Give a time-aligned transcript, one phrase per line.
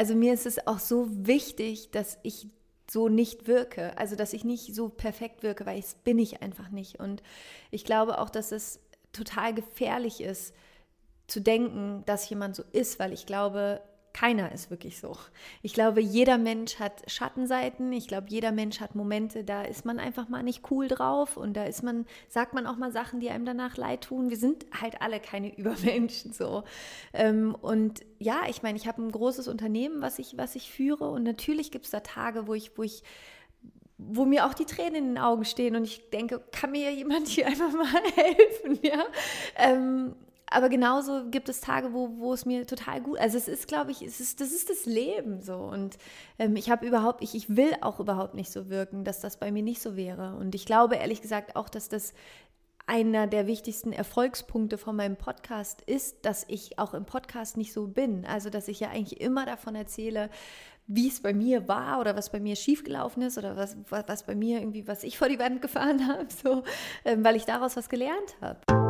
[0.00, 2.48] also mir ist es auch so wichtig, dass ich
[2.90, 6.70] so nicht wirke, also dass ich nicht so perfekt wirke, weil das bin ich einfach
[6.70, 6.98] nicht.
[6.98, 7.22] Und
[7.70, 8.80] ich glaube auch, dass es
[9.12, 10.54] total gefährlich ist,
[11.26, 15.16] zu denken, dass jemand so ist, weil ich glaube, keiner ist wirklich so.
[15.62, 17.92] Ich glaube, jeder Mensch hat Schattenseiten.
[17.92, 21.54] Ich glaube, jeder Mensch hat Momente, da ist man einfach mal nicht cool drauf und
[21.54, 24.30] da ist man, sagt man auch mal Sachen, die einem danach leid tun.
[24.30, 26.64] Wir sind halt alle keine Übermenschen so.
[27.12, 31.08] Ähm, und ja, ich meine, ich habe ein großes Unternehmen, was ich, was ich führe
[31.10, 33.02] und natürlich gibt es da Tage, wo ich, wo ich
[34.02, 37.28] wo mir auch die Tränen in den Augen stehen und ich denke, kann mir jemand
[37.28, 39.04] hier einfach mal helfen, ja?
[39.56, 40.14] Ähm,
[40.50, 43.92] aber genauso gibt es Tage, wo, wo es mir total gut, also es ist, glaube
[43.92, 45.96] ich, es ist, das ist das Leben so und
[46.38, 49.52] ähm, ich habe überhaupt, ich, ich will auch überhaupt nicht so wirken, dass das bei
[49.52, 52.12] mir nicht so wäre und ich glaube ehrlich gesagt auch, dass das
[52.90, 57.86] einer der wichtigsten Erfolgspunkte von meinem Podcast ist, dass ich auch im Podcast nicht so
[57.86, 58.26] bin.
[58.26, 60.28] Also, dass ich ja eigentlich immer davon erzähle,
[60.88, 64.34] wie es bei mir war oder was bei mir schiefgelaufen ist oder was, was bei
[64.34, 66.64] mir irgendwie, was ich vor die Wand gefahren habe, so,
[67.04, 68.89] ähm, weil ich daraus was gelernt habe.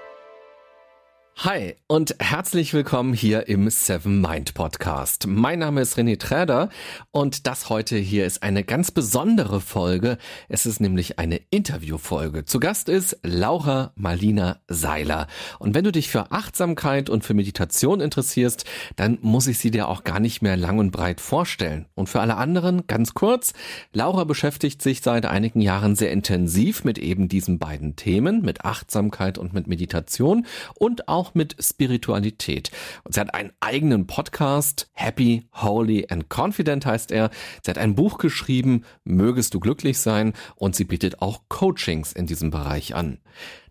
[1.43, 5.25] Hi und herzlich willkommen hier im Seven Mind Podcast.
[5.25, 6.69] Mein Name ist René Träder
[7.09, 10.19] und das heute hier ist eine ganz besondere Folge.
[10.49, 12.45] Es ist nämlich eine Interviewfolge.
[12.45, 15.25] Zu Gast ist Laura Marlina Seiler.
[15.57, 19.87] Und wenn du dich für Achtsamkeit und für Meditation interessierst, dann muss ich sie dir
[19.87, 21.87] auch gar nicht mehr lang und breit vorstellen.
[21.95, 23.53] Und für alle anderen ganz kurz,
[23.93, 29.39] Laura beschäftigt sich seit einigen Jahren sehr intensiv mit eben diesen beiden Themen, mit Achtsamkeit
[29.39, 32.71] und mit Meditation und auch mit Spiritualität.
[33.03, 37.29] Und sie hat einen eigenen Podcast, Happy, Holy and Confident heißt er.
[37.63, 42.27] Sie hat ein Buch geschrieben, Mögest du glücklich sein, und sie bietet auch Coachings in
[42.27, 43.19] diesem Bereich an.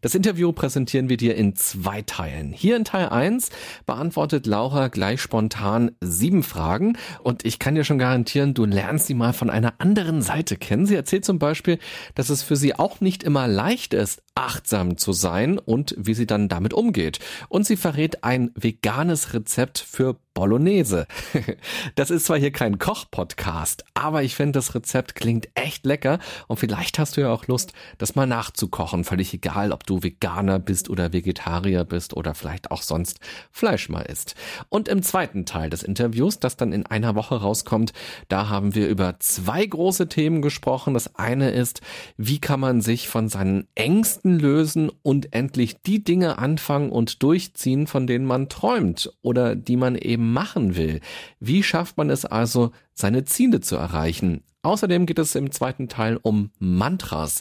[0.03, 2.53] Das Interview präsentieren wir dir in zwei Teilen.
[2.53, 3.51] Hier in Teil 1
[3.85, 9.15] beantwortet Laura gleich spontan sieben Fragen und ich kann dir schon garantieren, du lernst sie
[9.15, 10.87] mal von einer anderen Seite kennen.
[10.87, 11.79] Sie erzählt zum Beispiel,
[12.15, 16.27] dass es für sie auch nicht immer leicht ist, achtsam zu sein und wie sie
[16.27, 17.19] dann damit umgeht.
[17.51, 21.07] Und sie verrät ein veganes Rezept für Bolognese.
[21.95, 26.59] Das ist zwar hier kein Koch-Podcast, aber ich finde, das Rezept klingt echt lecker und
[26.59, 29.05] vielleicht hast du ja auch Lust, das mal nachzukochen.
[29.05, 33.19] Völlig egal, ob du Veganer bist oder Vegetarier bist oder vielleicht auch sonst
[33.51, 34.37] Fleisch mal isst.
[34.69, 37.93] Und im zweiten Teil des Interviews, das dann in einer Woche rauskommt,
[38.29, 40.95] da haben wir über zwei große Themen gesprochen.
[40.95, 41.81] Das eine ist,
[42.17, 47.87] wie kann man sich von seinen Ängsten lösen und endlich die Dinge anfangen und durchziehen,
[47.87, 51.01] von denen man träumt oder die man eben machen will.
[51.41, 54.43] Wie schafft man es also, seine Ziele zu erreichen?
[54.63, 57.41] Außerdem geht es im zweiten Teil um Mantras.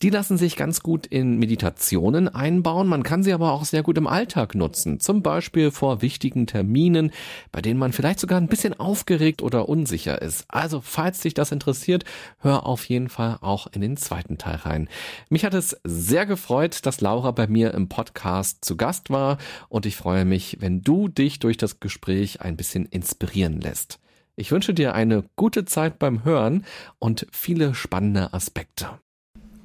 [0.00, 3.98] Die lassen sich ganz gut in Meditationen einbauen, man kann sie aber auch sehr gut
[3.98, 7.12] im Alltag nutzen, zum Beispiel vor wichtigen Terminen,
[7.52, 10.46] bei denen man vielleicht sogar ein bisschen aufgeregt oder unsicher ist.
[10.48, 12.04] Also falls dich das interessiert,
[12.38, 14.88] hör auf jeden Fall auch in den zweiten Teil rein.
[15.28, 19.36] Mich hat es sehr gefreut, dass Laura bei mir im Podcast zu Gast war
[19.68, 24.00] und ich freue mich, wenn du dich durch das Gespräch ein bisschen inspirieren lässt.
[24.36, 26.64] Ich wünsche dir eine gute Zeit beim Hören
[26.98, 28.88] und viele spannende Aspekte.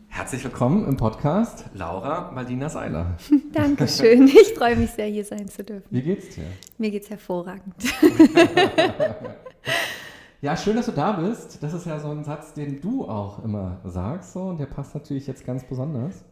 [0.09, 3.17] Herzlich willkommen im Podcast, Laura Maldina Seiler.
[3.51, 4.27] Dankeschön.
[4.27, 5.87] Ich freue mich sehr, hier sein zu dürfen.
[5.89, 6.43] Wie geht's dir?
[6.77, 7.73] Mir geht's hervorragend.
[10.41, 11.63] ja, schön, dass du da bist.
[11.63, 14.93] Das ist ja so ein Satz, den du auch immer sagst, so, und der passt
[14.93, 16.23] natürlich jetzt ganz besonders.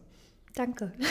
[0.54, 0.92] Danke.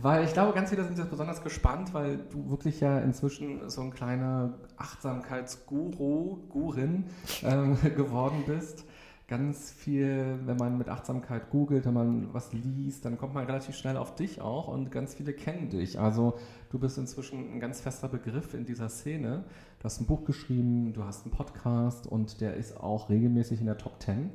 [0.00, 3.80] Weil ich glaube, ganz viele sind jetzt besonders gespannt, weil du wirklich ja inzwischen so
[3.80, 7.06] ein kleiner Achtsamkeitsguru, Gurin
[7.42, 8.84] ähm, geworden bist.
[9.26, 13.74] Ganz viel, wenn man mit Achtsamkeit googelt, wenn man was liest, dann kommt man relativ
[13.74, 15.98] schnell auf dich auch und ganz viele kennen dich.
[15.98, 16.38] Also
[16.70, 19.42] du bist inzwischen ein ganz fester Begriff in dieser Szene.
[19.80, 23.66] Du hast ein Buch geschrieben, du hast einen Podcast und der ist auch regelmäßig in
[23.66, 24.30] der Top 10.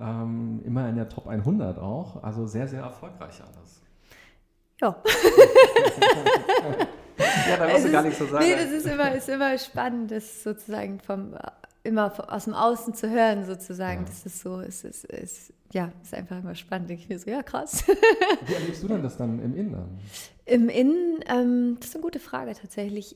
[0.00, 2.22] Ähm, immer in der Top 100 auch.
[2.22, 3.81] Also sehr, sehr erfolgreich alles.
[4.82, 5.00] Ja.
[7.48, 8.44] ja, da musst du gar nichts so sagen.
[8.44, 11.36] Nee, das ist immer, ist immer spannend, das sozusagen vom,
[11.84, 14.00] immer aus dem Außen zu hören, sozusagen.
[14.00, 14.06] Ja.
[14.06, 16.90] Das ist so, es ist, ist, ja, ist einfach immer spannend.
[16.90, 17.84] Ich mir so, ja, krass.
[18.46, 20.00] Wie erlebst du denn das dann im Innen?
[20.46, 23.14] Im Innen, ähm, das ist eine gute Frage tatsächlich.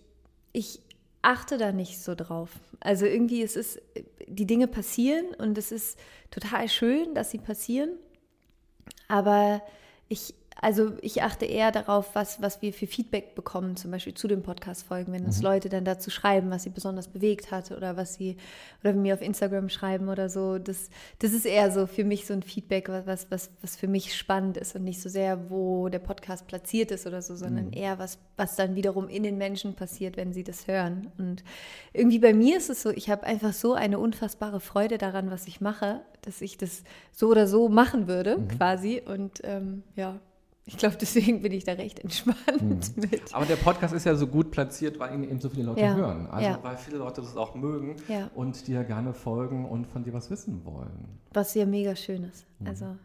[0.53, 0.81] Ich
[1.23, 2.51] achte da nicht so drauf.
[2.79, 3.83] Also irgendwie, es ist,
[4.29, 5.99] die Dinge passieren und es ist
[6.31, 7.91] total schön, dass sie passieren.
[9.09, 9.61] Aber
[10.09, 14.27] ich, also ich achte eher darauf, was, was wir für Feedback bekommen, zum Beispiel zu
[14.27, 15.45] den Podcast-Folgen, wenn uns Mhm.
[15.45, 18.39] Leute dann dazu schreiben, was sie besonders bewegt hat oder was sie
[18.83, 20.59] oder mir auf Instagram schreiben oder so.
[20.59, 20.89] Das,
[21.19, 24.15] das ist eher so für mich so ein Feedback, was, was, was, was für mich
[24.17, 27.73] spannend ist und nicht so sehr, wo der Podcast platziert ist oder so, sondern Mhm.
[27.75, 31.13] eher was, was dann wiederum in den Menschen passiert, wenn sie das hören.
[31.19, 31.45] Und
[31.93, 35.47] irgendwie bei mir ist es so, ich habe einfach so eine unfassbare Freude daran, was
[35.47, 36.83] ich mache, dass ich das
[37.13, 38.49] so oder so machen würde, Mhm.
[38.49, 39.03] quasi.
[39.05, 40.19] Und ähm, ja,
[40.69, 42.81] ich glaube, deswegen bin ich da recht entspannt Mhm.
[43.11, 43.33] mit.
[43.35, 45.95] Aber der Podcast ist ja so gut platziert, weil ihn eben so viele Leute Ja,
[45.95, 46.27] hören.
[46.27, 46.59] Also ja.
[46.63, 48.31] weil viele Leute das auch mögen Ja.
[48.35, 51.19] und dir gerne folgen und von dir was wissen wollen.
[51.33, 52.45] Was ja mega schön ist.
[52.59, 52.67] Mhm.
[52.67, 52.97] Also,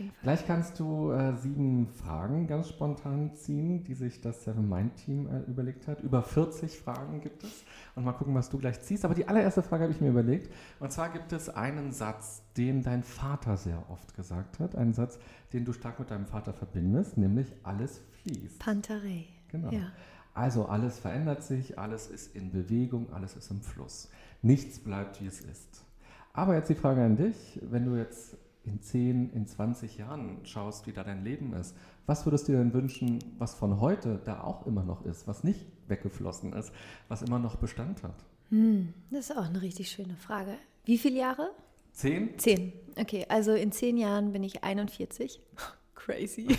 [0.00, 0.06] ja.
[0.22, 5.28] Gleich kannst du äh, sieben Fragen ganz spontan ziehen, die sich das Seven Mind Team
[5.28, 6.00] äh, überlegt hat.
[6.00, 7.64] Über 40 Fragen gibt es.
[7.94, 9.04] Und mal gucken, was du gleich ziehst.
[9.04, 10.52] Aber die allererste Frage habe ich mir überlegt.
[10.78, 14.74] Und zwar gibt es einen Satz, den dein Vater sehr oft gesagt hat.
[14.74, 15.18] Einen Satz,
[15.52, 18.58] den du stark mit deinem Vater verbindest, nämlich alles fließt.
[18.58, 19.26] Pantarei.
[19.48, 19.70] Genau.
[19.70, 19.92] Ja.
[20.32, 24.08] Also alles verändert sich, alles ist in Bewegung, alles ist im Fluss.
[24.42, 25.84] Nichts bleibt, wie es ist.
[26.32, 30.86] Aber jetzt die Frage an dich, wenn du jetzt in 10, in 20 Jahren schaust,
[30.86, 31.74] wie da dein Leben ist,
[32.06, 35.44] was würdest du dir denn wünschen, was von heute da auch immer noch ist, was
[35.44, 36.72] nicht weggeflossen ist,
[37.08, 38.24] was immer noch Bestand hat?
[38.50, 40.54] Hm, das ist auch eine richtig schöne Frage.
[40.84, 41.50] Wie viele Jahre?
[41.92, 42.38] 10?
[42.38, 42.72] Zehn.
[42.96, 45.40] Okay, also in zehn Jahren bin ich 41.
[45.94, 46.48] Crazy.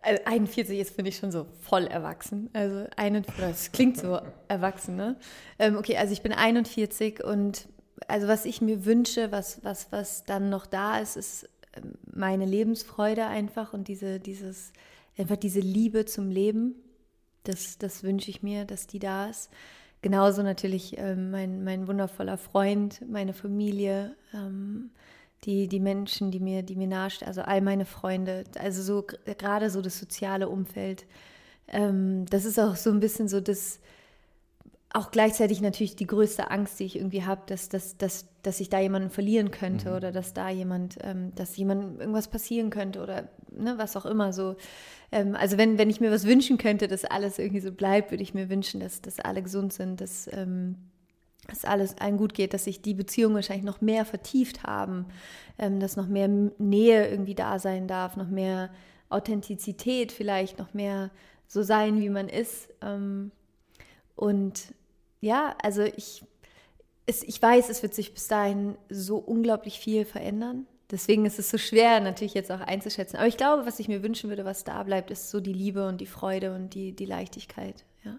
[0.00, 2.48] Also 41 ist, finde ich, schon so voll erwachsen.
[2.54, 5.16] Also 41, das klingt so erwachsen, ne?
[5.58, 7.68] Ähm, okay, also ich bin 41 und
[8.06, 12.44] also was ich mir wünsche, was, was, was dann noch da ist, ist ähm, meine
[12.44, 14.72] Lebensfreude einfach und diese, dieses,
[15.16, 16.74] einfach diese Liebe zum Leben.
[17.44, 19.50] Das, das wünsche ich mir, dass die da ist.
[20.00, 24.90] Genauso natürlich ähm, mein, mein wundervoller Freund, meine Familie, ähm,
[25.44, 29.34] die, die Menschen, die mir, die mir nahestehen, also all meine Freunde, also so gr-
[29.34, 31.06] gerade so das soziale Umfeld.
[31.68, 33.80] Ähm, das ist auch so ein bisschen so das,
[34.92, 38.70] auch gleichzeitig natürlich die größte Angst, die ich irgendwie habe, dass, dass, dass, dass ich
[38.70, 43.28] da jemanden verlieren könnte oder dass da jemand, ähm, dass jemandem irgendwas passieren könnte oder
[43.50, 44.56] ne, was auch immer so.
[45.12, 48.22] Ähm, also wenn, wenn ich mir was wünschen könnte, dass alles irgendwie so bleibt, würde
[48.22, 50.76] ich mir wünschen, dass, dass alle gesund sind, dass, ähm,
[51.46, 55.04] dass alles allen gut geht, dass sich die Beziehungen wahrscheinlich noch mehr vertieft haben,
[55.58, 58.70] ähm, dass noch mehr Nähe irgendwie da sein darf, noch mehr
[59.10, 61.10] Authentizität vielleicht, noch mehr
[61.46, 62.70] so sein, wie man ist.
[62.80, 63.32] Ähm,
[64.16, 64.74] und
[65.20, 66.22] ja, also ich,
[67.06, 70.66] es, ich weiß, es wird sich bis dahin so unglaublich viel verändern.
[70.90, 73.18] Deswegen ist es so schwer, natürlich jetzt auch einzuschätzen.
[73.18, 75.86] Aber ich glaube, was ich mir wünschen würde, was da bleibt, ist so die Liebe
[75.86, 77.84] und die Freude und die, die Leichtigkeit.
[78.04, 78.18] Ja.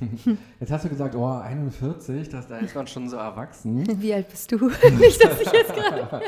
[0.60, 3.86] Jetzt hast du gesagt, oh, 41, das, da ist man schon so erwachsen.
[4.00, 4.56] Wie alt bist du?
[4.98, 6.22] Nicht, dass ich jetzt gerade.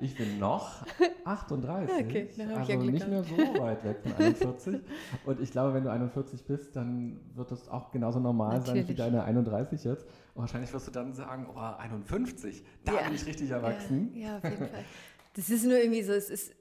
[0.00, 0.84] Ich bin noch
[1.24, 2.04] 38.
[2.04, 4.80] Okay, also ja nicht mehr so weit weg von 41.
[5.24, 8.80] Und ich glaube, wenn du 41 bist, dann wird das auch genauso normal sein wie
[8.80, 8.98] Natürlich.
[8.98, 10.04] deine 31 jetzt.
[10.34, 13.02] Und wahrscheinlich wirst du dann sagen, oh, 51, da Ja.
[13.04, 14.10] bin ich richtig erwachsen.
[14.14, 14.84] Ja, ja, auf jeden Fall.
[15.34, 16.52] Das ist nur irgendwie so, es ist,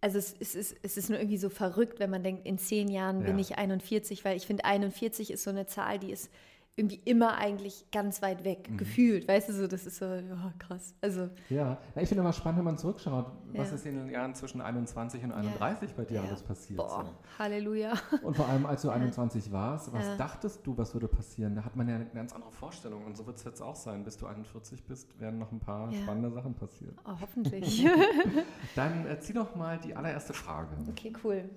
[0.00, 2.88] also es, es, ist, es ist nur irgendwie so verrückt, wenn man denkt, in zehn
[2.88, 3.40] Jahren bin Ja.
[3.42, 6.30] ich 41, weil ich finde, 41 ist so eine Zahl, die ist
[6.78, 8.76] irgendwie immer eigentlich ganz weit weg, Mhm.
[8.78, 9.26] gefühlt.
[9.28, 10.94] Weißt du, so, das ist so, ja, krass.
[11.00, 13.74] Also, Ja, Na, ich finde immer spannend, wenn man zurückschaut, was Ja.
[13.74, 16.22] ist in den Jahren zwischen 21 und 31 bei dir ja.
[16.24, 16.78] alles passiert.
[16.78, 17.38] boah, So.
[17.42, 17.92] Halleluja.
[18.22, 20.16] Und vor allem, als du 21 warst, was Ja.
[20.16, 21.54] dachtest du, was würde passieren?
[21.56, 23.04] Da hat man ja eine ganz andere Vorstellung.
[23.04, 24.04] Und so wird es jetzt auch sein.
[24.04, 26.00] Bis du 41 bist, werden noch ein paar Ja.
[26.02, 26.96] spannende Sachen passieren.
[27.04, 27.84] Oh, hoffentlich.
[28.76, 30.76] Dann äh, zieh doch mal die allererste Frage.
[30.88, 31.50] okay, cool.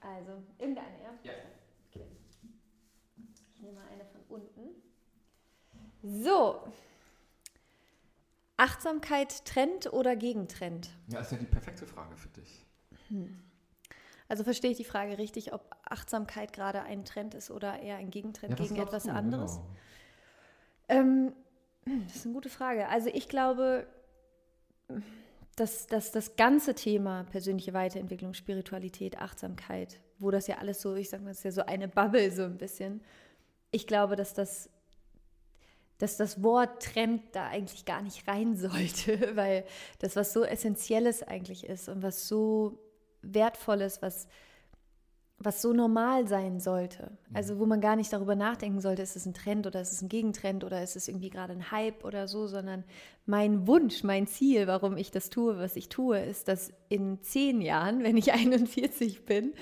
[0.00, 1.10] Also, irgendeine, ja?
[1.24, 1.32] Ja.
[1.90, 2.06] Okay.
[3.54, 4.70] Ich nehme mal eine von unten.
[6.02, 6.60] So.
[8.56, 10.90] Achtsamkeit Trend oder Gegentrend?
[11.08, 12.66] Ja, ist ja die perfekte Frage für dich.
[14.28, 18.10] Also verstehe ich die Frage richtig, ob Achtsamkeit gerade ein Trend ist oder eher ein
[18.10, 19.12] Gegentrend Ja, gegen etwas du?
[19.12, 19.56] anderes?
[19.56, 19.66] Genau.
[20.88, 21.32] Ähm,
[22.06, 22.88] das ist eine gute Frage.
[22.88, 23.86] Also ich glaube,
[25.56, 31.08] dass, dass das ganze Thema persönliche Weiterentwicklung, Spiritualität, Achtsamkeit, wo das ja alles so, ich
[31.08, 33.02] sage mal, das ist ja so eine Bubble so ein bisschen.
[33.70, 34.68] Ich glaube, dass das,
[36.00, 39.64] dass das Wort Trend da eigentlich gar nicht rein sollte, weil
[40.00, 42.78] das was so Essentielles eigentlich ist und was so
[43.22, 44.26] Wertvolles, was
[45.42, 47.12] was so normal sein sollte.
[47.32, 50.02] Also wo man gar nicht darüber nachdenken sollte, ist es ein Trend oder ist es
[50.02, 52.84] ein Gegentrend oder ist es irgendwie gerade ein Hype oder so, sondern
[53.24, 57.62] mein Wunsch, mein Ziel, warum ich das tue, was ich tue, ist, dass in zehn
[57.62, 59.54] Jahren, wenn ich 41 bin,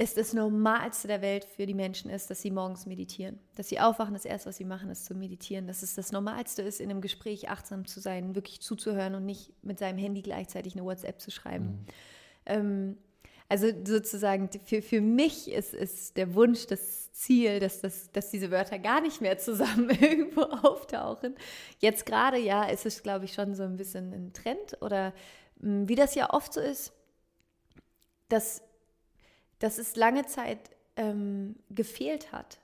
[0.00, 3.38] es das Normalste der Welt für die Menschen ist, dass sie morgens meditieren.
[3.54, 5.66] Dass sie aufwachen, das Erste, was sie machen, ist zu meditieren.
[5.66, 9.52] Dass es das Normalste ist, in einem Gespräch achtsam zu sein, wirklich zuzuhören und nicht
[9.62, 11.66] mit seinem Handy gleichzeitig eine WhatsApp zu schreiben.
[11.66, 11.86] Mhm.
[12.46, 12.96] Ähm,
[13.50, 18.50] also sozusagen für, für mich ist, ist der Wunsch, das Ziel, dass, dass, dass diese
[18.50, 21.34] Wörter gar nicht mehr zusammen irgendwo auftauchen.
[21.78, 25.12] Jetzt gerade, ja, ist es, glaube ich, schon so ein bisschen ein Trend oder
[25.60, 26.94] hm, wie das ja oft so ist,
[28.30, 28.62] dass
[29.60, 30.58] dass es lange Zeit
[30.96, 32.58] ähm, gefehlt hat.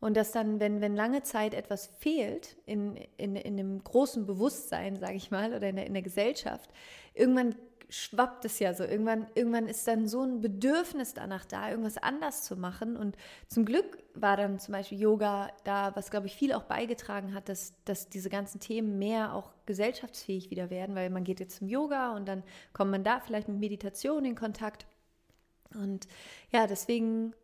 [0.00, 4.96] Und dass dann, wenn, wenn lange Zeit etwas fehlt in, in, in einem großen Bewusstsein,
[4.96, 6.70] sage ich mal, oder in der, in der Gesellschaft,
[7.14, 7.54] irgendwann
[7.92, 8.84] schwappt es ja so.
[8.84, 12.96] Irgendwann, irgendwann ist dann so ein Bedürfnis danach da, irgendwas anders zu machen.
[12.96, 13.16] Und
[13.48, 17.48] zum Glück war dann zum Beispiel Yoga da, was, glaube ich, viel auch beigetragen hat,
[17.48, 21.68] dass, dass diese ganzen Themen mehr auch gesellschaftsfähig wieder werden, weil man geht jetzt zum
[21.68, 22.42] Yoga und dann
[22.72, 24.86] kommt man da vielleicht mit Meditation in Kontakt.
[25.74, 26.06] Und
[26.50, 27.34] ja, deswegen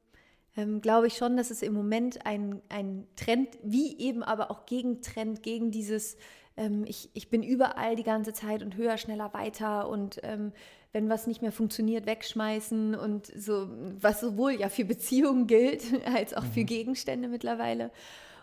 [0.56, 4.66] ähm, glaube ich schon, dass es im Moment ein, ein Trend, wie eben aber auch
[4.66, 6.16] Gegentrend gegen dieses,
[6.56, 10.52] ähm, ich, ich bin überall die ganze Zeit und höher, schneller, weiter und ähm,
[10.92, 13.68] wenn was nicht mehr funktioniert, wegschmeißen und so,
[14.00, 16.52] was sowohl ja für Beziehungen gilt, als auch mhm.
[16.52, 17.90] für Gegenstände mittlerweile.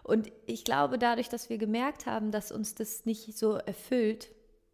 [0.04, 4.30] Und ich glaube, dadurch, dass wir gemerkt haben, dass uns das nicht so erfüllt,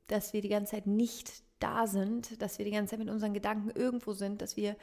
[0.08, 3.34] dass wir die ganze Zeit nicht da sind, dass wir die ganze Zeit mit unseren
[3.34, 4.75] Gedanken irgendwo sind, dass wir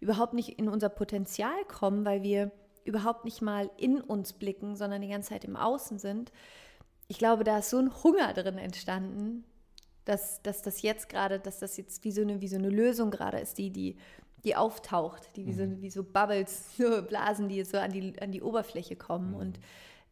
[0.00, 2.52] überhaupt nicht in unser Potenzial kommen, weil wir
[2.84, 6.32] überhaupt nicht mal in uns blicken, sondern die ganze Zeit im Außen sind.
[7.08, 9.44] Ich glaube, da ist so ein Hunger drin entstanden,
[10.04, 13.10] dass, dass das jetzt gerade, dass das jetzt wie so eine, wie so eine Lösung
[13.10, 13.96] gerade ist, die, die,
[14.44, 15.82] die auftaucht, die wie so, mhm.
[15.82, 19.30] wie so Bubbles, so Blasen, die jetzt so an die, an die Oberfläche kommen.
[19.30, 19.36] Mhm.
[19.36, 19.60] Und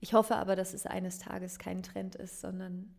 [0.00, 2.94] ich hoffe aber, dass es eines Tages kein Trend ist, sondern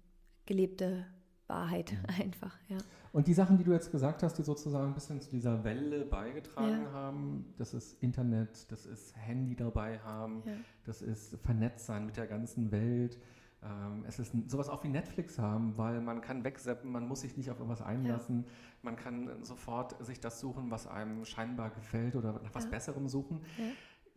[0.46, 1.05] gelebte
[1.48, 2.16] Wahrheit mhm.
[2.22, 2.78] einfach, ja.
[3.12, 6.06] Und die Sachen, die du jetzt gesagt hast, die sozusagen ein bisschen zu dieser Welle
[6.06, 6.92] beigetragen ja.
[6.92, 10.54] haben, das ist Internet, das ist Handy dabei haben, ja.
[10.84, 13.18] das ist vernetzt sein mit der ganzen Welt.
[13.64, 17.38] Ähm, es ist sowas auch wie Netflix haben, weil man kann wegseppen, man muss sich
[17.38, 18.52] nicht auf irgendwas einlassen, ja.
[18.82, 23.42] man kann sofort sich das suchen, was einem scheinbar gefällt oder nach was Besserem suchen.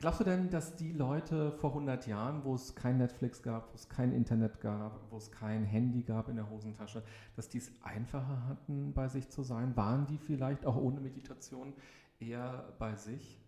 [0.00, 3.74] Glaubst du denn, dass die Leute vor 100 Jahren, wo es kein Netflix gab, wo
[3.74, 7.02] es kein Internet gab, wo es kein Handy gab in der Hosentasche,
[7.34, 9.76] dass die es einfacher hatten, bei sich zu sein?
[9.76, 11.74] Waren die vielleicht auch ohne Meditation
[12.20, 13.40] eher bei sich?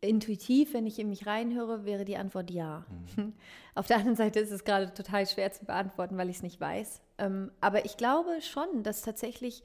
[0.00, 2.86] Intuitiv, wenn ich in mich reinhöre, wäre die Antwort ja.
[3.16, 3.34] Mhm.
[3.74, 6.58] Auf der anderen Seite ist es gerade total schwer zu beantworten, weil ich es nicht
[6.58, 7.02] weiß.
[7.18, 9.62] Ähm, aber ich glaube schon, dass tatsächlich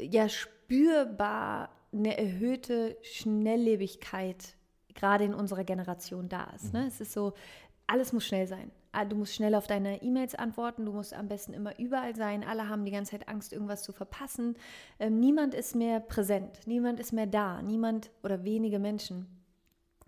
[0.00, 4.56] ja spürbar eine erhöhte Schnelllebigkeit
[4.94, 6.72] gerade in unserer Generation da ist.
[6.72, 6.82] Ne?
[6.82, 6.86] Mhm.
[6.86, 7.34] Es ist so,
[7.86, 8.70] alles muss schnell sein.
[8.92, 12.44] Ah, du musst schnell auf deine E-Mails antworten, du musst am besten immer überall sein.
[12.44, 14.56] Alle haben die ganze Zeit Angst, irgendwas zu verpassen.
[15.00, 19.26] Ähm, niemand ist mehr präsent, niemand ist mehr da, niemand oder wenige Menschen.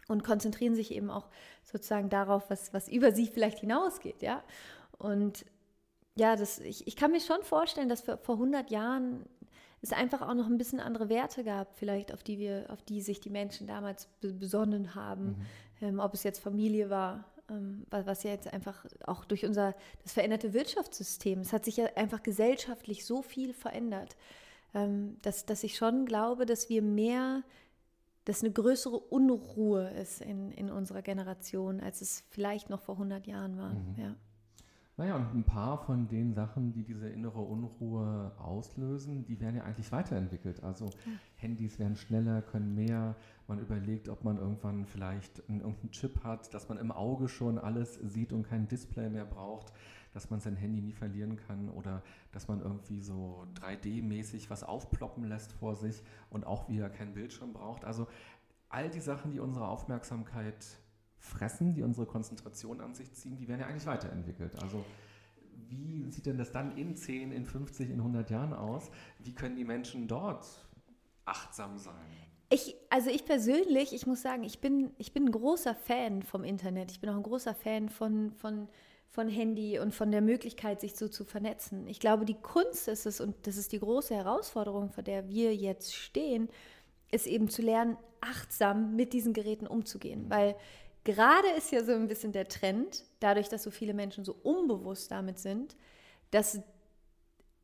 [0.08, 1.28] Und konzentrieren sich eben auch
[1.64, 4.22] sozusagen darauf, was, was über sie vielleicht hinausgeht.
[4.22, 4.44] Ja?
[4.98, 5.44] Und
[6.14, 9.26] ja, das, ich, ich kann mir schon vorstellen, dass vor 100 Jahren
[9.82, 13.00] es einfach auch noch ein bisschen andere Werte gab, vielleicht auf die wir, auf die
[13.00, 15.36] sich die Menschen damals besonnen haben, mhm.
[15.82, 20.12] ähm, ob es jetzt Familie war, ähm, was ja jetzt einfach auch durch unser das
[20.12, 24.16] veränderte Wirtschaftssystem, es hat sich ja einfach gesellschaftlich so viel verändert,
[24.74, 27.42] ähm, dass, dass ich schon glaube, dass wir mehr
[28.26, 33.24] dass eine größere Unruhe ist in, in unserer Generation, als es vielleicht noch vor 100
[33.24, 33.70] Jahren war.
[33.70, 33.94] Mhm.
[33.96, 34.16] Ja.
[34.98, 39.64] Naja, und ein paar von den Sachen, die diese innere Unruhe auslösen, die werden ja
[39.64, 40.62] eigentlich weiterentwickelt.
[40.62, 41.12] Also ja.
[41.34, 43.14] Handys werden schneller, können mehr.
[43.46, 47.58] Man überlegt, ob man irgendwann vielleicht einen, irgendeinen Chip hat, dass man im Auge schon
[47.58, 49.70] alles sieht und kein Display mehr braucht,
[50.14, 55.24] dass man sein Handy nie verlieren kann oder dass man irgendwie so 3D-mäßig was aufploppen
[55.24, 57.84] lässt vor sich und auch wieder keinen Bildschirm braucht.
[57.84, 58.06] Also
[58.70, 60.78] all die Sachen, die unsere Aufmerksamkeit
[61.18, 64.60] fressen, die unsere Konzentration an sich ziehen, die werden ja eigentlich weiterentwickelt.
[64.62, 64.84] Also
[65.68, 68.90] wie sieht denn das dann in 10, in 50, in 100 Jahren aus?
[69.18, 70.46] Wie können die Menschen dort
[71.24, 71.94] achtsam sein?
[72.48, 76.44] Ich, also ich persönlich, ich muss sagen, ich bin, ich bin ein großer Fan vom
[76.44, 76.92] Internet.
[76.92, 78.68] Ich bin auch ein großer Fan von, von,
[79.08, 81.88] von Handy und von der Möglichkeit, sich so zu vernetzen.
[81.88, 85.56] Ich glaube, die Kunst ist es, und das ist die große Herausforderung, vor der wir
[85.56, 86.48] jetzt stehen,
[87.10, 90.26] ist eben zu lernen, achtsam mit diesen Geräten umzugehen.
[90.28, 90.54] Weil
[91.06, 95.12] Gerade ist ja so ein bisschen der Trend, dadurch, dass so viele Menschen so unbewusst
[95.12, 95.76] damit sind,
[96.32, 96.60] dass,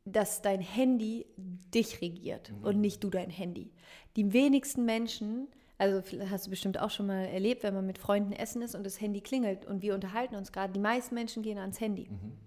[0.05, 2.63] dass dein Handy dich regiert mhm.
[2.63, 3.73] und nicht du dein Handy.
[4.15, 8.31] Die wenigsten Menschen, also hast du bestimmt auch schon mal erlebt, wenn man mit Freunden
[8.31, 11.57] essen ist und das Handy klingelt und wir unterhalten uns gerade, die meisten Menschen gehen
[11.57, 12.07] ans Handy.
[12.09, 12.37] Mhm.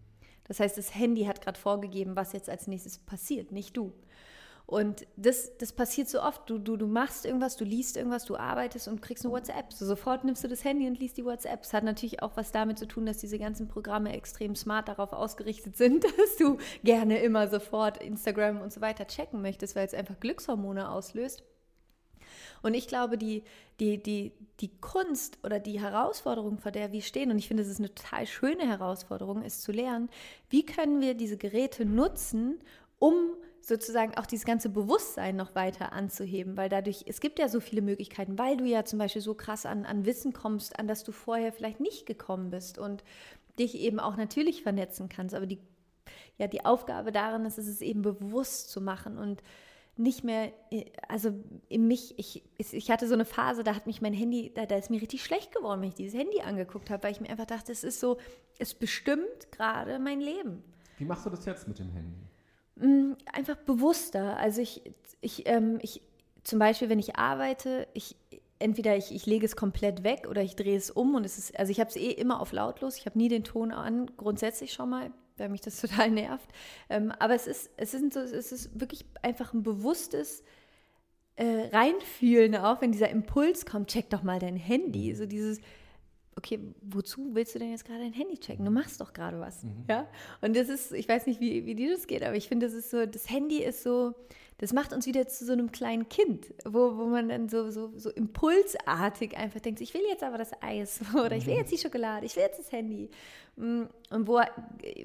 [0.44, 3.92] Das heißt, das Handy hat gerade vorgegeben, was jetzt als nächstes passiert, nicht du.
[4.66, 6.50] Und das, das passiert so oft.
[6.50, 9.72] Du, du, du machst irgendwas, du liest irgendwas, du arbeitest und kriegst eine WhatsApp.
[9.72, 11.62] So sofort nimmst du das Handy und liest die WhatsApp.
[11.62, 15.12] Es hat natürlich auch was damit zu tun, dass diese ganzen Programme extrem smart darauf
[15.12, 19.94] ausgerichtet sind, dass du gerne immer sofort Instagram und so weiter checken möchtest, weil es
[19.94, 21.44] einfach Glückshormone auslöst.
[22.62, 23.44] Und ich glaube, die,
[23.78, 27.68] die, die, die Kunst oder die Herausforderung, vor der wir stehen, und ich finde, es
[27.68, 30.08] ist eine total schöne Herausforderung, ist zu lernen,
[30.50, 32.58] wie können wir diese Geräte nutzen,
[32.98, 33.14] um
[33.66, 37.82] sozusagen auch dieses ganze Bewusstsein noch weiter anzuheben, weil dadurch, es gibt ja so viele
[37.82, 41.10] Möglichkeiten, weil du ja zum Beispiel so krass an, an Wissen kommst, an das du
[41.10, 43.02] vorher vielleicht nicht gekommen bist und
[43.58, 45.34] dich eben auch natürlich vernetzen kannst.
[45.34, 45.58] Aber die,
[46.38, 49.42] ja, die Aufgabe darin ist, es eben bewusst zu machen und
[49.96, 50.52] nicht mehr,
[51.08, 51.30] also
[51.68, 54.76] in mich, ich, ich hatte so eine Phase, da hat mich mein Handy, da, da
[54.76, 57.46] ist mir richtig schlecht geworden, wenn ich dieses Handy angeguckt habe, weil ich mir einfach
[57.46, 58.18] dachte, es ist so,
[58.60, 60.62] es bestimmt gerade mein Leben.
[60.98, 62.25] Wie machst du das jetzt mit dem Handy?
[62.76, 64.36] Mm, einfach bewusster.
[64.36, 64.82] Also ich,
[65.20, 66.02] ich, ähm, ich
[66.44, 68.16] zum Beispiel, wenn ich arbeite, ich
[68.58, 71.58] entweder ich, ich lege es komplett weg oder ich drehe es um und es ist,
[71.58, 74.72] also ich habe es eh immer auf lautlos, ich habe nie den Ton an, grundsätzlich
[74.72, 76.48] schon mal, weil mich das total nervt.
[76.88, 80.42] Ähm, aber es ist, es ist so, es ist wirklich einfach ein bewusstes
[81.36, 85.14] äh, Reinfühlen auch, wenn dieser Impuls kommt, check doch mal dein Handy.
[85.14, 85.60] So dieses,
[86.36, 88.64] okay, wozu willst du denn jetzt gerade dein Handy checken?
[88.64, 89.62] Du machst doch gerade was.
[89.62, 89.84] Mhm.
[89.88, 90.06] Ja?
[90.42, 92.74] Und das ist, ich weiß nicht, wie, wie dir das geht, aber ich finde, das
[92.74, 94.14] ist so, das Handy ist so,
[94.58, 97.92] das macht uns wieder zu so einem kleinen Kind, wo, wo man dann so, so,
[97.96, 101.60] so impulsartig einfach denkt, ich will jetzt aber das Eis oder ich will mhm.
[101.60, 103.10] jetzt die Schokolade, ich will jetzt das Handy.
[103.56, 104.40] Mm, und wo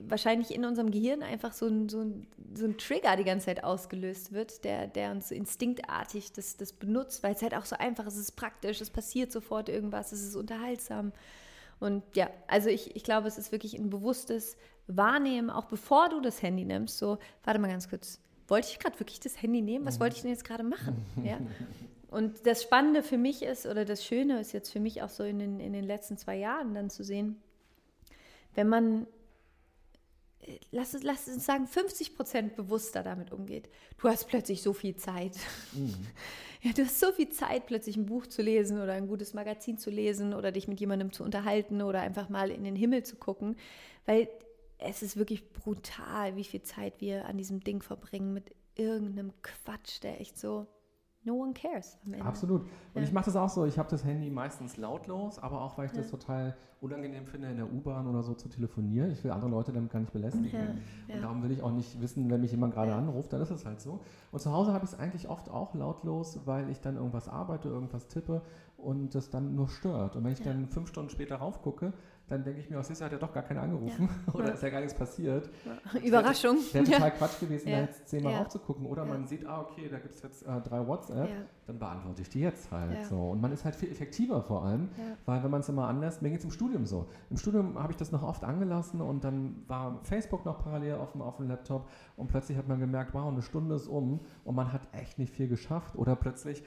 [0.07, 3.63] wahrscheinlich in unserem Gehirn einfach so ein, so ein, so ein Trigger die ganze Zeit
[3.63, 7.75] ausgelöst wird, der, der uns so instinktartig das, das benutzt, weil es halt auch so
[7.75, 11.11] einfach ist, es ist praktisch, es passiert sofort irgendwas, es ist unterhaltsam.
[11.81, 14.55] Und ja, also ich, ich glaube, es ist wirklich ein bewusstes
[14.87, 18.19] Wahrnehmen, auch bevor du das Handy nimmst, so, warte mal ganz kurz,
[18.51, 19.85] wollte ich gerade wirklich das Handy nehmen?
[19.85, 21.03] Was wollte ich denn jetzt gerade machen?
[21.23, 21.39] Ja.
[22.09, 25.23] Und das Spannende für mich ist, oder das Schöne ist jetzt für mich auch so
[25.23, 27.41] in den, in den letzten zwei Jahren dann zu sehen,
[28.53, 29.07] wenn man,
[30.41, 34.95] äh, lass, lass uns sagen, 50 Prozent bewusster damit umgeht, du hast plötzlich so viel
[34.97, 35.37] Zeit.
[35.73, 35.95] Mhm.
[36.63, 39.79] Ja, du hast so viel Zeit, plötzlich ein Buch zu lesen oder ein gutes Magazin
[39.79, 43.15] zu lesen oder dich mit jemandem zu unterhalten oder einfach mal in den Himmel zu
[43.15, 43.55] gucken,
[44.05, 44.29] weil
[44.81, 50.01] es ist wirklich brutal, wie viel Zeit wir an diesem Ding verbringen mit irgendeinem Quatsch,
[50.01, 50.67] der echt so
[51.23, 52.25] no one cares am Ende.
[52.25, 52.61] Absolut.
[52.61, 53.03] Und ja.
[53.03, 53.65] ich mache das auch so.
[53.65, 55.99] Ich habe das Handy meistens lautlos, aber auch weil ich ja.
[55.99, 59.11] das total unangenehm finde, in der U-Bahn oder so zu telefonieren.
[59.11, 60.81] Ich will andere Leute damit gar nicht belästigen.
[61.07, 61.15] Ja.
[61.15, 63.65] Und darum will ich auch nicht wissen, wenn mich jemand gerade anruft, dann ist es
[63.65, 63.99] halt so.
[64.31, 67.69] Und zu Hause habe ich es eigentlich oft auch lautlos, weil ich dann irgendwas arbeite,
[67.69, 68.41] irgendwas tippe
[68.77, 70.15] und das dann nur stört.
[70.15, 71.93] Und wenn ich dann fünf Stunden später raufgucke,
[72.31, 74.33] dann denke ich mir, aus Sicherheit hat ja doch gar keiner angerufen ja.
[74.33, 74.53] oder ja.
[74.53, 75.49] ist ja gar nichts passiert.
[75.65, 75.99] Ja.
[75.99, 76.57] Überraschung.
[76.71, 77.09] Wäre total ja.
[77.09, 78.85] Quatsch gewesen, da jetzt zehnmal aufzugucken.
[78.85, 81.29] Oder man sieht, ah, okay, da gibt es jetzt äh, drei WhatsApp,
[81.67, 83.05] dann beantworte ich die jetzt halt.
[83.07, 83.31] So.
[83.31, 84.89] Und man ist halt viel effektiver vor allem,
[85.25, 87.07] weil wenn man es immer anlässt, mir geht es im Studium so.
[87.29, 91.11] Im Studium habe ich das noch oft angelassen und dann war Facebook noch parallel auf
[91.11, 94.55] dem, auf dem Laptop und plötzlich hat man gemerkt, wow, eine Stunde ist um und
[94.55, 95.95] man hat echt nicht viel geschafft.
[95.97, 96.63] Oder plötzlich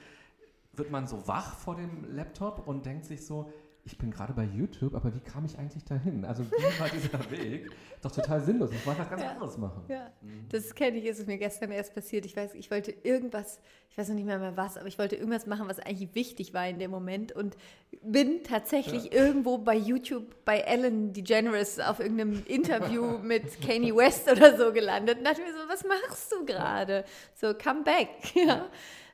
[0.77, 3.49] wird man so wach vor dem Laptop und denkt sich so,
[3.87, 6.25] ich bin gerade bei YouTube, aber wie kam ich eigentlich dahin?
[6.25, 7.69] Also wie war dieser Weg?
[8.01, 8.71] Doch total sinnlos.
[8.71, 9.29] Ich wollte was ganz ja.
[9.29, 9.83] anderes machen.
[9.87, 10.47] Ja, mhm.
[10.49, 12.25] das kenne ich, ist es mir gestern erst passiert.
[12.25, 13.59] Ich weiß, ich wollte irgendwas,
[13.91, 16.55] ich weiß noch nicht mehr, mehr was, aber ich wollte irgendwas machen, was eigentlich wichtig
[16.55, 17.57] war in dem Moment und
[18.01, 19.11] bin tatsächlich ja.
[19.11, 25.19] irgendwo bei YouTube bei Ellen DeGeneres auf irgendeinem Interview mit Kanye West oder so gelandet
[25.19, 27.05] und dachte mir so, was machst du gerade?
[27.35, 28.09] So, come back.
[28.35, 28.65] Ja.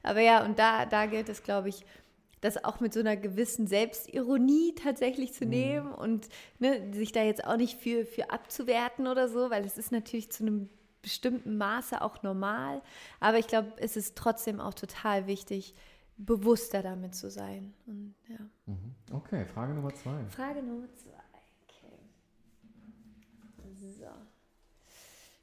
[0.03, 1.85] Aber ja, und da, da gilt es, glaube ich,
[2.41, 5.49] das auch mit so einer gewissen Selbstironie tatsächlich zu mhm.
[5.51, 6.27] nehmen und
[6.59, 10.31] ne, sich da jetzt auch nicht für, für abzuwerten oder so, weil es ist natürlich
[10.31, 10.69] zu einem
[11.01, 12.81] bestimmten Maße auch normal.
[13.19, 15.75] Aber ich glaube, es ist trotzdem auch total wichtig,
[16.17, 17.73] bewusster damit zu sein.
[17.85, 18.39] Und, ja.
[18.65, 18.95] Mhm.
[19.11, 20.25] Okay, Frage Nummer zwei.
[20.29, 21.09] Frage Nummer zwei.
[21.67, 21.95] Okay.
[23.99, 24.05] So.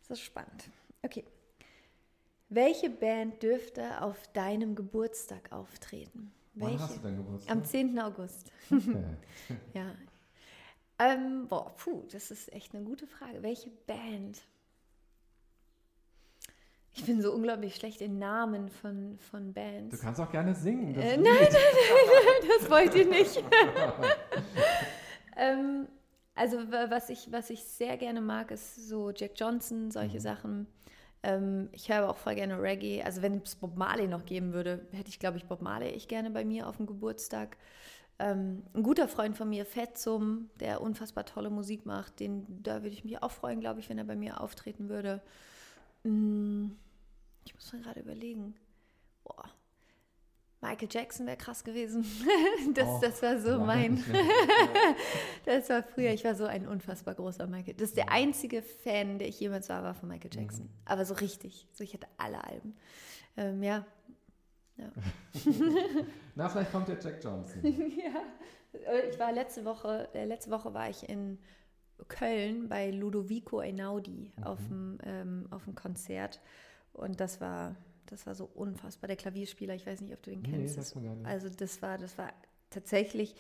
[0.09, 0.69] Das ist spannend.
[1.03, 1.25] Okay.
[2.49, 6.33] Welche Band dürfte auf deinem Geburtstag auftreten?
[6.59, 6.83] Wann Welche?
[6.83, 7.57] hast du deinen Geburtstag?
[7.57, 7.99] Am 10.
[7.99, 8.53] August.
[8.71, 9.05] Okay.
[9.75, 9.95] ja.
[10.99, 13.43] Ähm, boah, puh, das ist echt eine gute Frage.
[13.43, 14.43] Welche Band?
[16.93, 19.97] Ich bin so unglaublich schlecht in Namen von, von Bands.
[19.97, 20.97] Du kannst auch gerne singen.
[20.97, 22.09] Äh, nein, nein, nein,
[22.41, 23.45] nein, das wollte ich nicht.
[25.37, 25.87] ähm,
[26.35, 30.23] also was ich, was ich sehr gerne mag, ist so Jack Johnson, solche mhm.
[30.23, 30.67] Sachen.
[31.23, 33.03] Ähm, ich höre auch voll gerne Reggae.
[33.03, 36.09] Also wenn es Bob Marley noch geben würde, hätte ich, glaube ich, Bob Marley ich
[36.09, 37.57] gerne bei mir auf dem Geburtstag.
[38.21, 42.95] Ähm, ein guter Freund von mir, Fetzum, der unfassbar tolle Musik macht, den, da würde
[42.95, 45.23] ich mich auch freuen, glaube ich, wenn er bei mir auftreten würde.
[46.03, 46.71] Mm,
[47.45, 48.57] ich muss man gerade überlegen.
[49.25, 49.45] Boah.
[50.61, 52.05] Michael Jackson wäre krass gewesen.
[52.75, 54.03] Das, Oh, das war so mein.
[55.45, 57.75] Das war früher, ich war so ein unfassbar großer Michael.
[57.75, 60.65] Das ist der einzige Fan, der ich jemals war, war von Michael Jackson.
[60.67, 60.71] Mhm.
[60.85, 61.67] Aber so richtig.
[61.73, 62.77] So, ich hatte alle Alben.
[63.37, 63.85] Ähm, ja.
[66.35, 67.63] Na, vielleicht kommt der Jack Johnson.
[67.65, 68.23] ja.
[68.93, 71.39] Äh, Ich war letzte Woche, äh, letzte Woche war ich in
[72.09, 74.45] Köln bei Ludovico Einaudi Mhm.
[74.45, 76.41] auf dem ähm, auf dem Konzert.
[76.93, 77.75] Und das war,
[78.11, 79.09] das war so unfassbar.
[79.09, 80.75] Der Klavierspieler, ich weiß nicht, ob du ihn Nee, kennst.
[80.75, 81.27] sagt mir gar nicht.
[81.27, 82.33] Also das war, das war
[82.71, 83.35] tatsächlich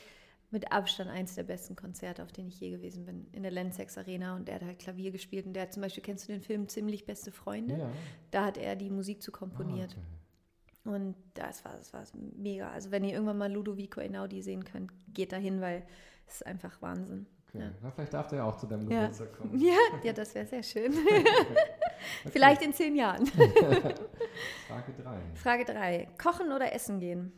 [0.51, 3.99] mit Abstand eins der besten Konzerte, auf denen ich je gewesen bin, in der Lensex
[3.99, 4.35] Arena.
[4.37, 5.45] Und er hat halt Klavier gespielt.
[5.47, 7.77] Und der hat zum Beispiel, kennst du den Film Ziemlich beste Freunde?
[7.79, 7.91] Ja.
[8.31, 9.95] Da hat er die Musik zu komponiert.
[9.97, 10.97] Ah, okay.
[10.97, 12.03] Und das war, das war
[12.37, 12.71] mega.
[12.71, 15.83] Also wenn ihr irgendwann mal Ludovico Einaudi sehen könnt, geht da hin, weil
[16.27, 17.27] es ist einfach Wahnsinn.
[17.49, 17.61] Okay.
[17.65, 17.71] Ja.
[17.83, 19.01] Na, vielleicht darf der ja auch zu deinem Ja.
[19.03, 19.59] Geburtstag kommen.
[19.61, 20.93] Ja, ja das wäre sehr schön.
[22.31, 23.25] Vielleicht in zehn Jahren.
[24.67, 25.21] Frage 3.
[25.35, 26.09] Frage 3.
[26.21, 27.33] Kochen oder essen gehen?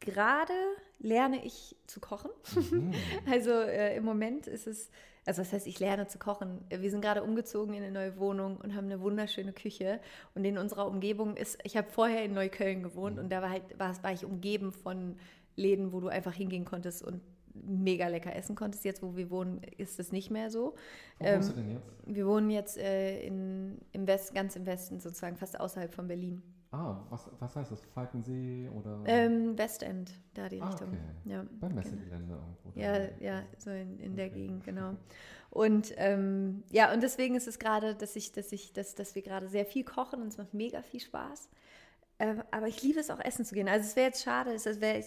[0.00, 0.52] Gerade
[0.98, 2.30] lerne ich zu kochen.
[2.54, 2.92] Mhm.
[3.30, 4.90] Also äh, im Moment ist es,
[5.24, 6.64] also das heißt, ich lerne zu kochen.
[6.68, 10.00] Wir sind gerade umgezogen in eine neue Wohnung und haben eine wunderschöne Küche.
[10.34, 13.78] Und in unserer Umgebung ist, ich habe vorher in Neukölln gewohnt und da war halt,
[13.78, 15.16] war, war ich umgeben von
[15.56, 17.20] Läden, wo du einfach hingehen konntest und
[17.54, 18.84] mega lecker essen konntest.
[18.84, 20.74] Jetzt, wo wir wohnen, ist es nicht mehr so.
[21.18, 21.90] Wo Ähm, wohnst du denn jetzt?
[22.06, 26.42] Wir wohnen jetzt äh, in, im West, ganz im Westen, sozusagen fast außerhalb von Berlin.
[26.70, 27.80] Ah, was, was heißt das?
[27.94, 30.88] Falkensee oder Ähm, Westend, da die Ah, Richtung.
[30.88, 30.98] okay.
[31.26, 31.74] Ja, beim genau.
[31.74, 32.80] Messegelände irgendwo?
[32.80, 34.34] Ja, ja, so in, in der Okay.
[34.36, 34.96] Gegend, genau.
[35.50, 39.20] Und ähm, ja, und deswegen ist es gerade, dass ich, dass ich, dass, dass wir
[39.22, 41.50] gerade sehr viel kochen und es macht mega viel Spaß.
[42.22, 43.68] Ähm, aber ich liebe es auch essen zu gehen.
[43.68, 45.02] Also es wäre jetzt schade, es wäre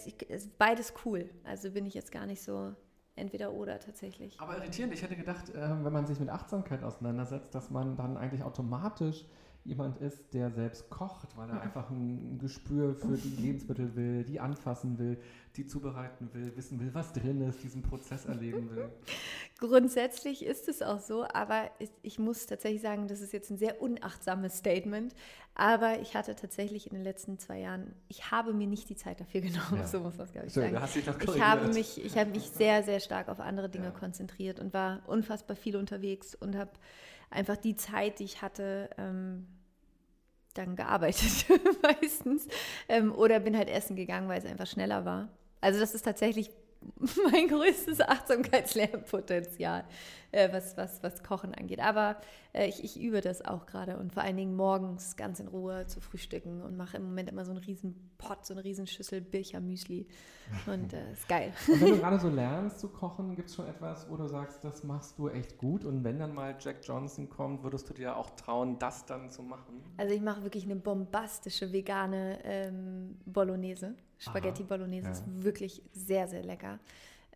[0.58, 1.30] beides cool.
[1.46, 2.74] Also bin ich jetzt gar nicht so
[3.16, 4.38] entweder oder tatsächlich.
[4.38, 8.18] Aber irritierend, ich hätte gedacht, ähm, wenn man sich mit Achtsamkeit auseinandersetzt, dass man dann
[8.18, 9.24] eigentlich automatisch
[9.66, 14.40] jemand ist, der selbst kocht, weil er einfach ein Gespür für die Lebensmittel will, die
[14.40, 15.18] anfassen will,
[15.56, 18.90] die zubereiten will, wissen will, was drin ist, diesen Prozess erleben will.
[19.60, 23.58] Grundsätzlich ist es auch so, aber ich, ich muss tatsächlich sagen, das ist jetzt ein
[23.58, 25.16] sehr unachtsames Statement.
[25.56, 29.20] Aber ich hatte tatsächlich in den letzten zwei Jahren, ich habe mir nicht die Zeit
[29.22, 29.88] dafür genommen, Ja.
[29.88, 30.82] so muss man es, glaube ich, Schön, sagen.
[30.82, 33.86] hast dich noch Ich habe mich, ich habe mich sehr, sehr stark auf andere Dinge
[33.86, 33.92] Ja.
[33.92, 36.72] konzentriert und war unfassbar viel unterwegs und habe
[37.36, 39.48] einfach die Zeit, die ich hatte, ähm,
[40.54, 41.46] dann gearbeitet
[41.82, 42.48] meistens
[42.88, 45.30] ähm, oder bin halt essen gegangen, weil es einfach schneller war.
[45.62, 46.50] Also das ist tatsächlich
[47.32, 49.86] mein größtes Achtsamkeitslernpotenzial,
[50.32, 51.80] äh, was, was, was Kochen angeht.
[51.80, 52.18] Aber
[52.54, 55.88] äh, ich, ich übe das auch gerade und vor allen Dingen morgens ganz in Ruhe
[55.88, 59.22] zu frühstücken und mache im Moment immer so einen riesen Pot, so eine riesen Schüssel
[59.22, 60.08] Birchermüsli
[60.68, 61.54] und äh, ist geil.
[61.68, 64.64] Und wenn du gerade so lernst zu kochen, gibt es schon etwas, wo du sagst,
[64.64, 68.16] das machst du echt gut und wenn dann mal Jack Johnson kommt, würdest du dir
[68.16, 69.82] auch trauen, das dann zu machen?
[69.98, 73.96] Also ich mache wirklich eine bombastische vegane ähm, Bolognese.
[74.18, 75.12] Spaghetti Aha, Bolognese ja.
[75.12, 76.80] ist wirklich sehr, sehr lecker.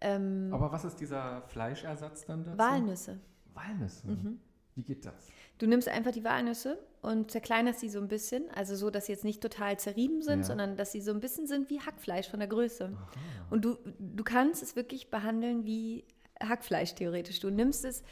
[0.02, 2.58] Ähm, Aber was ist dieser Fleischersatz dann dazu?
[2.58, 3.20] Walnüsse.
[3.54, 4.08] Walnüsse.
[4.08, 4.40] Mhm.
[4.80, 5.28] Wie geht das?
[5.58, 9.12] Du nimmst einfach die Walnüsse und zerkleinerst sie so ein bisschen, also so, dass sie
[9.12, 10.46] jetzt nicht total zerrieben sind, Ja.
[10.46, 12.86] sondern dass sie so ein bisschen sind wie Hackfleisch von der Größe.
[12.96, 13.10] Aha.
[13.50, 16.06] Und du, du kannst es wirklich behandeln wie
[16.42, 17.42] Hackfleisch theoretisch.
[17.42, 18.04] Du nimmst es,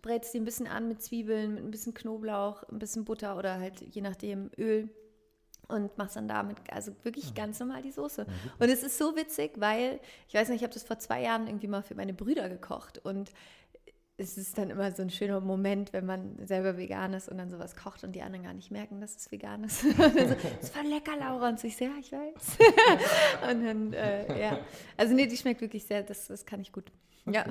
[0.00, 3.58] brätst sie ein bisschen an mit Zwiebeln, mit ein bisschen Knoblauch, ein bisschen Butter oder
[3.60, 4.88] halt je nachdem Öl
[5.68, 8.24] und machst dann damit also wirklich ganz normal die Soße.
[8.58, 11.46] Und es ist so witzig, weil ich weiß nicht, ich habe das vor zwei Jahren
[11.48, 13.32] irgendwie mal für meine Brüder gekocht und
[14.18, 17.50] es ist dann immer so ein schöner Moment, wenn man selber vegan ist und dann
[17.50, 19.82] sowas kocht und die anderen gar nicht merken, dass es vegan ist.
[19.86, 19.90] So,
[20.60, 21.48] das war lecker, Laura.
[21.48, 22.58] Und so, ich so, ja, ich weiß.
[23.50, 24.58] und dann, äh, ja.
[24.96, 26.90] Also nee, die schmeckt wirklich sehr, das, das kann ich gut.
[27.26, 27.44] Ja,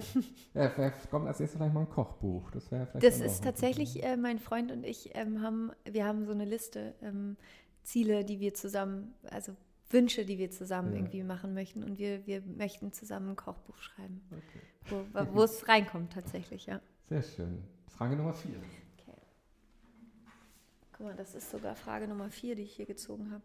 [0.53, 2.49] Ja, vielleicht kommt als nächstes vielleicht mal ein Kochbuch.
[2.51, 6.25] Das wäre vielleicht das ist tatsächlich, äh, mein Freund und ich ähm, haben, wir haben
[6.25, 7.37] so eine Liste, ähm,
[7.83, 9.53] Ziele, die wir zusammen, also
[9.89, 10.99] Wünsche, die wir zusammen Ja.
[10.99, 11.83] irgendwie machen möchten.
[11.83, 14.21] Und wir, wir möchten zusammen ein Kochbuch schreiben.
[14.31, 15.03] Okay.
[15.13, 16.79] wo, wo es reinkommt tatsächlich, ja.
[17.09, 17.63] Sehr schön.
[17.87, 18.55] Frage Nummer vier.
[18.97, 19.17] Okay.
[20.93, 23.43] Guck mal, das ist sogar Frage Nummer vier, die ich hier gezogen habe.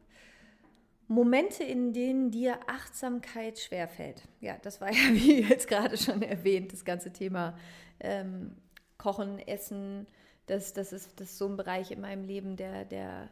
[1.09, 4.23] Momente, in denen dir Achtsamkeit schwerfällt.
[4.41, 7.57] Ja, das war ja, wie jetzt gerade schon erwähnt, das ganze Thema
[7.99, 8.57] ähm,
[8.97, 10.07] Kochen, Essen.
[10.47, 13.29] Das, das, ist, das ist so ein Bereich in meinem Leben, der, der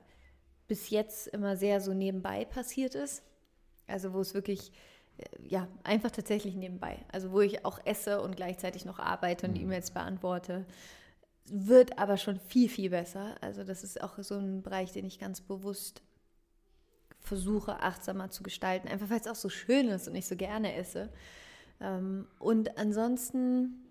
[0.68, 3.22] bis jetzt immer sehr so nebenbei passiert ist.
[3.86, 4.70] Also wo es wirklich,
[5.16, 6.98] äh, ja, einfach tatsächlich nebenbei.
[7.10, 9.62] Also wo ich auch esse und gleichzeitig noch arbeite und Mhm.
[9.62, 10.66] E-Mails beantworte.
[11.46, 13.36] Wird aber schon viel, viel besser.
[13.40, 16.02] Also das ist auch so ein Bereich, den ich ganz bewusst
[17.20, 18.88] versuche, achtsamer zu gestalten.
[18.88, 21.08] Einfach weil es auch so schön ist und ich so gerne esse.
[21.80, 23.84] Ähm, und ansonsten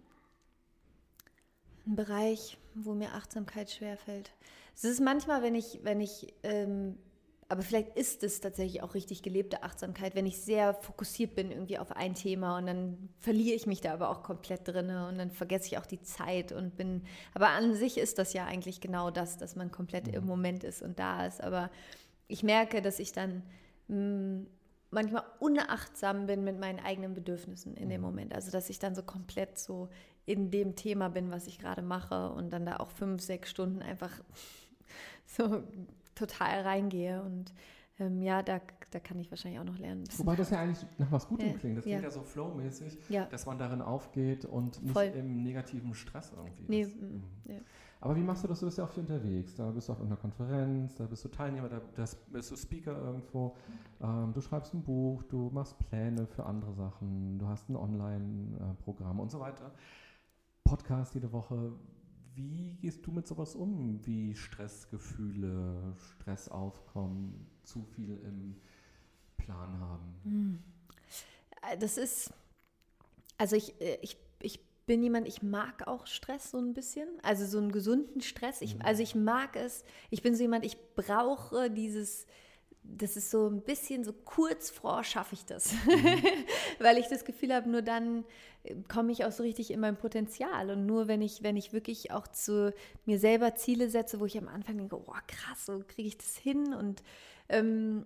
[1.87, 4.31] ein Bereich, wo mir Achtsamkeit schwerfällt.
[4.77, 6.99] Es ist manchmal, wenn ich, wenn ich, ähm,
[7.49, 11.79] aber vielleicht ist es tatsächlich auch richtig gelebte Achtsamkeit, wenn ich sehr fokussiert bin irgendwie
[11.79, 15.31] auf ein Thema und dann verliere ich mich da aber auch komplett drin und dann
[15.31, 17.01] vergesse ich auch die Zeit und bin,
[17.33, 20.27] aber an sich ist das ja eigentlich genau das, dass man komplett im mhm.
[20.29, 21.41] Moment ist und da ist.
[21.41, 21.71] Aber
[22.27, 23.41] ich merke, dass ich dann
[23.87, 24.47] mh, mm,
[24.91, 28.07] manchmal unachtsam bin mit meinen eigenen Bedürfnissen in dem mhm.
[28.07, 28.35] Moment.
[28.35, 29.89] Also dass ich dann so komplett so
[30.27, 33.81] in dem Thema bin, was ich gerade mache und dann da auch fünf, sechs Stunden
[33.81, 34.11] einfach
[35.27, 35.63] so
[36.15, 37.21] total reingehe.
[37.21, 37.53] Und
[37.99, 38.61] ähm, ja, da,
[38.91, 40.03] da kann ich wahrscheinlich auch noch lernen.
[40.17, 41.53] Wobei das ja eigentlich nach was Gutem ja.
[41.53, 41.77] klingt.
[41.77, 43.25] Das klingt ja, ja so flowmäßig, ja.
[43.25, 45.11] dass man darin aufgeht und nicht Voll.
[45.15, 46.99] im negativen Stress irgendwie nee, ist.
[46.99, 47.23] Mhm.
[47.45, 47.57] Ja.
[47.99, 48.59] Aber wie machst du das?
[48.59, 49.55] Du bist ja auch viel unterwegs.
[49.55, 53.55] Da bist du auf einer Konferenz, da bist du Teilnehmer, da bist du Speaker irgendwo.
[54.01, 59.19] Ähm, du schreibst ein Buch, du machst Pläne für andere Sachen, du hast ein Online-Programm
[59.19, 59.71] und so weiter.
[60.63, 61.73] Podcast jede Woche.
[62.37, 68.55] Wie gehst du mit sowas um, wie Stressgefühle, Stressaufkommen, zu viel im
[69.37, 70.13] Plan haben?
[70.23, 70.63] Hm.
[71.79, 72.31] Das ist,
[73.39, 77.43] also ich, äh, ich, ich bin jemand, ich mag auch Stress so ein bisschen, also
[77.47, 78.61] so einen gesunden Stress.
[78.61, 78.81] Ich, mhm.
[78.83, 82.27] also ich mag es, ich bin so jemand, ich brauche dieses,
[82.95, 86.23] das ist so ein bisschen so kurz vor schaffe ich das, mhm.
[86.79, 88.23] weil ich das Gefühl habe, nur dann
[88.63, 91.73] äh, komme ich auch so richtig in mein Potenzial und nur wenn ich, wenn ich
[91.73, 92.73] wirklich auch zu
[93.05, 96.37] mir selber Ziele setze, wo ich am Anfang denke, oh krass, so kriege ich das
[96.37, 97.03] hin und
[97.49, 98.05] ähm,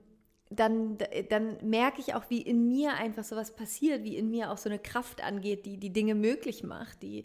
[0.49, 0.97] dann,
[1.29, 4.57] dann merke ich auch, wie in mir einfach so was passiert, wie in mir auch
[4.57, 7.23] so eine Kraft angeht, die die Dinge möglich macht, die,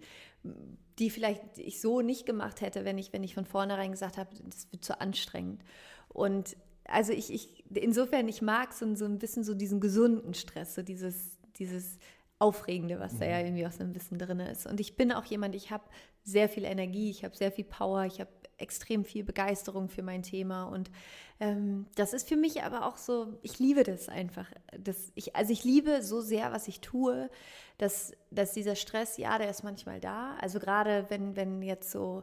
[1.01, 4.31] die vielleicht ich so nicht gemacht hätte, wenn ich, wenn ich von vornherein gesagt habe,
[4.45, 5.63] das wird zu anstrengend.
[6.09, 6.57] Und
[6.89, 10.83] also ich, ich insofern, ich mag so, so ein bisschen so diesen gesunden Stress, so
[10.83, 11.99] dieses, dieses
[12.39, 13.47] Aufregende, was da ja mhm.
[13.47, 14.67] irgendwie auch so ein bisschen drin ist.
[14.67, 15.85] Und ich bin auch jemand, ich habe
[16.23, 20.23] sehr viel Energie, ich habe sehr viel Power, ich habe extrem viel Begeisterung für mein
[20.23, 20.65] Thema.
[20.65, 20.91] Und
[21.41, 24.47] ähm, das ist für mich aber auch so, ich liebe das einfach.
[24.79, 27.31] Das, ich, also ich liebe so sehr, was ich tue,
[27.79, 30.37] dass, dass dieser Stress, ja, der ist manchmal da.
[30.41, 32.23] Also gerade wenn, wenn jetzt so,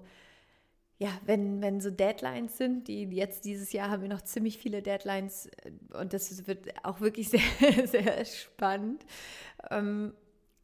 [1.03, 4.81] ja, wenn, wenn so Deadlines sind, die jetzt dieses Jahr haben wir noch ziemlich viele
[4.81, 9.05] Deadlines äh, und das wird auch wirklich sehr, sehr spannend.
[9.69, 10.13] Ähm,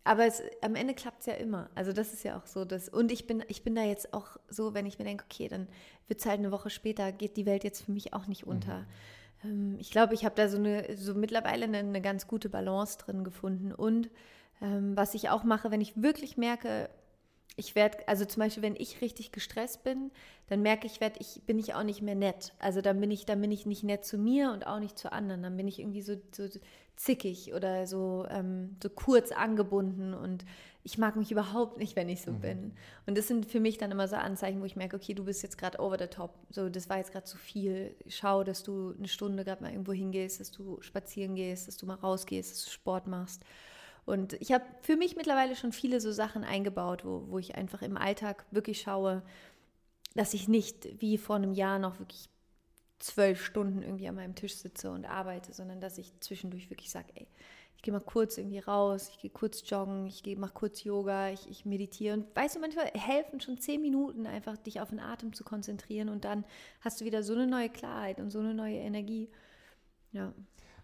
[0.06, 1.70] aber es, am Ende klappt es ja immer.
[1.76, 2.64] Also das ist ja auch so.
[2.64, 5.50] Das, und ich bin, ich bin da jetzt auch so, wenn ich mir denke, okay,
[5.50, 5.68] dann
[6.08, 8.86] wird es halt eine Woche später, geht die Welt jetzt für mich auch nicht unter.
[9.44, 9.50] Mhm.
[9.50, 12.98] Ähm, ich glaube, ich habe da so eine, so mittlerweile eine, eine, ganz gute Balance
[12.98, 13.74] drin gefunden.
[13.74, 14.10] Und
[14.62, 16.90] ähm, was ich auch mache, wenn ich wirklich merke,
[17.60, 20.12] ich werde, also zum Beispiel, wenn ich richtig gestresst bin,
[20.48, 22.54] dann merke ich, werd, ich bin ich auch nicht mehr nett.
[22.58, 25.12] Also dann bin ich, dann bin ich nicht nett zu mir und auch nicht zu
[25.12, 25.44] anderen.
[25.44, 26.48] Dann bin ich irgendwie so, so
[26.96, 30.46] zickig oder so, ähm, so kurz angebunden und
[30.84, 32.40] ich mag mich überhaupt nicht, wenn ich so mhm.
[32.40, 32.72] bin.
[33.06, 35.44] Und das sind für mich dann immer so Anzeichen, wo ich merke, okay, du bist
[35.44, 36.34] jetzt gerade over the top.
[36.50, 37.96] So, das war jetzt gerade zu viel.
[38.08, 41.86] Schau, dass du eine Stunde gerade mal irgendwo hingehst, dass du spazieren gehst, dass du
[41.86, 43.44] mal rausgehst, dass du Sport machst.
[44.10, 47.84] Und ich habe für mich mittlerweile schon viele so Sachen eingebaut, wo, wo ich einfach
[47.84, 49.22] im Alltag wirklich schaue,
[50.16, 52.28] dass ich nicht wie vor einem Jahr noch wirklich
[52.98, 57.08] zwölf Stunden irgendwie an meinem Tisch sitze und arbeite, sondern dass ich zwischendurch wirklich sage,
[57.14, 57.28] ey,
[57.78, 61.30] ich gehe mal kurz irgendwie raus, ich gehe kurz joggen, ich gehe mal kurz Yoga,
[61.30, 62.16] ich, ich meditiere.
[62.16, 66.10] Und weißt du, manchmal helfen schon zehn Minuten einfach, dich auf den Atem zu konzentrieren
[66.10, 66.46] und dann
[66.82, 69.30] hast du wieder so eine neue Klarheit und so eine neue Energie.
[70.12, 70.34] Ja.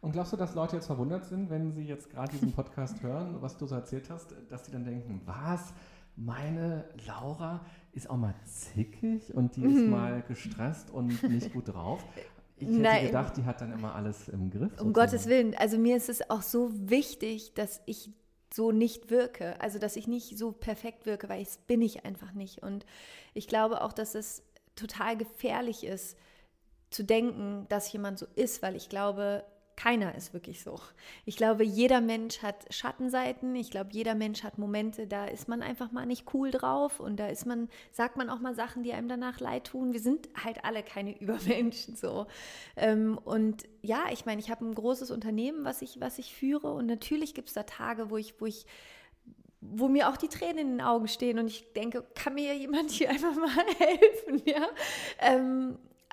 [0.05, 3.41] Und glaubst du, dass Leute jetzt verwundert sind, wenn sie jetzt gerade diesen Podcast hören,
[3.41, 5.73] was du so erzählt hast, dass sie dann denken, was?
[6.15, 9.89] Meine Laura ist auch mal zickig und die ist mhm.
[9.89, 12.05] mal gestresst und nicht gut drauf.
[12.57, 13.07] Ich hätte Nein.
[13.07, 14.79] gedacht, die hat dann immer alles im Griff.
[14.79, 15.55] Um Gottes Willen.
[15.57, 18.11] Also mir ist es auch so wichtig, dass ich
[18.53, 19.59] so nicht wirke.
[19.59, 22.61] Also dass ich nicht so perfekt wirke, weil das bin ich einfach nicht.
[22.61, 22.85] Und
[23.33, 24.43] ich glaube auch, dass es
[24.75, 26.15] total gefährlich ist,
[26.91, 29.43] zu denken, dass jemand so ist, weil ich glaube,
[29.75, 30.79] keiner ist wirklich so.
[31.25, 33.55] Ich glaube, jeder Mensch hat Schattenseiten.
[33.55, 37.17] Ich glaube, jeder Mensch hat Momente, da ist man einfach mal nicht cool drauf und
[37.17, 39.93] da ist man, sagt man auch mal Sachen, die einem danach leid tun.
[39.93, 42.27] Wir sind halt alle keine Übermenschen so.
[42.77, 46.73] Ähm, und ja, ich meine, ich habe ein großes Unternehmen, was ich, was ich führe
[46.73, 48.65] und natürlich gibt es da Tage, wo ich, wo ich
[49.67, 52.91] wo mir auch die Tränen in den Augen stehen und ich denke, kann mir jemand
[52.91, 54.67] hier einfach mal helfen, ja?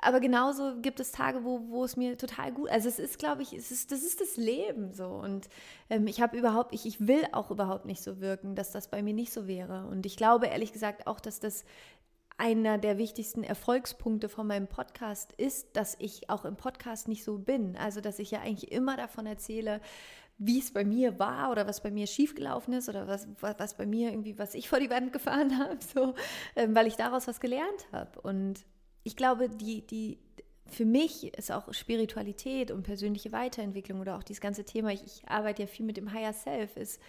[0.03, 3.41] Aber genauso gibt es Tage, wo, wo es mir total gut, also es ist, glaube
[3.41, 5.49] ich, es ist, das ist das Leben so und
[5.89, 9.01] ähm, ich habe überhaupt, ich, ich will auch überhaupt nicht so wirken, dass das bei
[9.01, 11.63] mir nicht so wäre und ich glaube ehrlich gesagt auch, dass das
[12.37, 17.37] einer der wichtigsten Erfolgspunkte von meinem Podcast ist, dass ich auch im Podcast nicht so
[17.37, 17.77] bin.
[17.77, 19.81] Also, dass ich ja eigentlich immer davon erzähle,
[20.37, 23.85] wie es bei mir war oder was bei mir schiefgelaufen ist oder was, was bei
[23.85, 26.15] mir irgendwie, was ich vor die Wand gefahren habe, so,
[26.55, 28.19] ähm, weil ich daraus was gelernt habe.
[28.21, 28.65] Und
[29.03, 30.17] ich glaube, die, die,
[30.67, 35.27] für mich ist auch Spiritualität und persönliche Weiterentwicklung oder auch dieses ganze Thema, ich, ich
[35.27, 37.01] arbeite ja viel mit dem Higher Self, ist,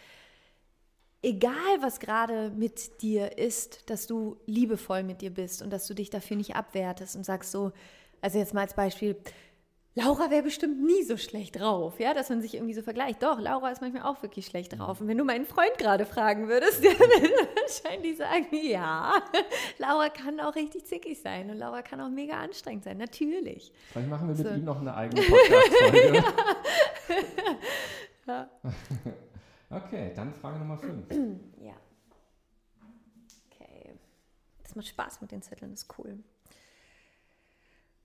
[1.22, 5.94] egal was gerade mit dir ist, dass du liebevoll mit dir bist und dass du
[5.94, 7.72] dich dafür nicht abwertest und sagst so,
[8.20, 9.16] also jetzt mal als Beispiel,
[9.96, 13.22] Laura wäre bestimmt nie so schlecht drauf, ja, dass man sich irgendwie so vergleicht.
[13.22, 15.00] Doch, Laura ist manchmal auch wirklich schlecht drauf.
[15.00, 19.22] Und wenn du meinen Freund gerade fragen würdest, der würde wahrscheinlich sagen, ja,
[19.78, 23.72] Laura kann auch richtig zickig sein und Laura kann auch mega anstrengend sein, natürlich.
[23.92, 24.52] Vielleicht machen wir mit so.
[24.52, 26.24] ihm noch eine eigene Podcast-Folge.
[28.26, 28.50] ja.
[29.70, 31.06] okay, dann Frage Nummer 5.
[31.60, 31.74] ja.
[33.48, 33.92] Okay.
[34.64, 36.18] Das macht Spaß mit den Zetteln, das ist cool.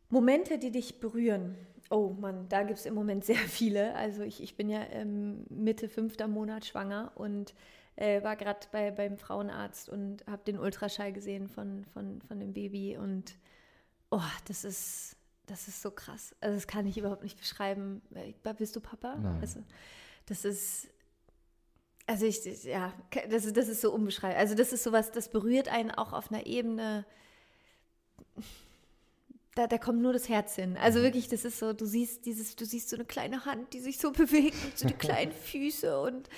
[0.10, 1.56] Momente, die dich berühren.
[1.90, 3.96] Oh Mann, da gibt es im Moment sehr viele.
[3.96, 7.54] Also ich, ich bin ja ähm, Mitte fünfter Monat schwanger und
[7.96, 12.54] äh, war gerade bei, beim Frauenarzt und habe den Ultraschall gesehen von, von, von dem
[12.54, 13.36] Baby und
[14.12, 16.36] oh, das ist, das ist so krass.
[16.40, 18.02] Also das kann ich überhaupt nicht beschreiben.
[18.14, 19.16] Äh, bist du Papa?
[19.16, 19.40] Nein.
[19.42, 19.64] Also,
[20.28, 20.88] das ist,
[22.06, 22.94] also ich, ja,
[23.30, 24.40] das, das ist so unbeschreibbar.
[24.40, 27.06] Also das ist sowas, das berührt einen auch auf einer Ebene
[29.60, 30.78] da, da kommt nur das Herz hin.
[30.78, 31.04] Also mhm.
[31.04, 33.98] wirklich, das ist so, du siehst dieses, du siehst so eine kleine Hand, die sich
[33.98, 36.30] so bewegt und so die kleinen Füße und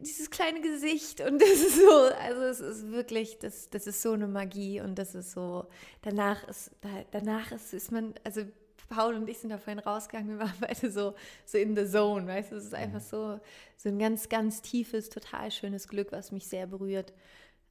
[0.00, 4.12] dieses kleine Gesicht und das ist so, also es ist wirklich, das, das ist so
[4.12, 5.66] eine Magie und das ist so,
[6.00, 6.70] danach ist,
[7.10, 8.42] danach ist, ist man, also
[8.88, 11.14] Paul und ich sind da vorhin rausgegangen, wir waren beide so,
[11.44, 13.04] so in the zone, weißt du, es ist einfach mhm.
[13.04, 13.40] so,
[13.76, 17.12] so ein ganz, ganz tiefes, total schönes Glück, was mich sehr berührt.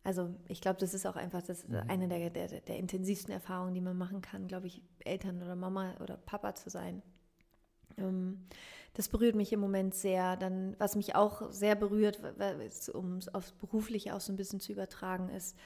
[0.05, 1.81] Also ich glaube, das ist auch einfach das, mhm.
[1.87, 5.95] eine der, der, der intensivsten Erfahrungen, die man machen kann, glaube ich, Eltern oder Mama
[5.99, 7.01] oder Papa zu sein.
[7.97, 8.45] Ähm,
[8.93, 10.37] das berührt mich im Moment sehr.
[10.37, 12.21] Dann, was mich auch sehr berührt,
[12.93, 15.57] um es aufs Berufliche auch so ein bisschen zu übertragen, ist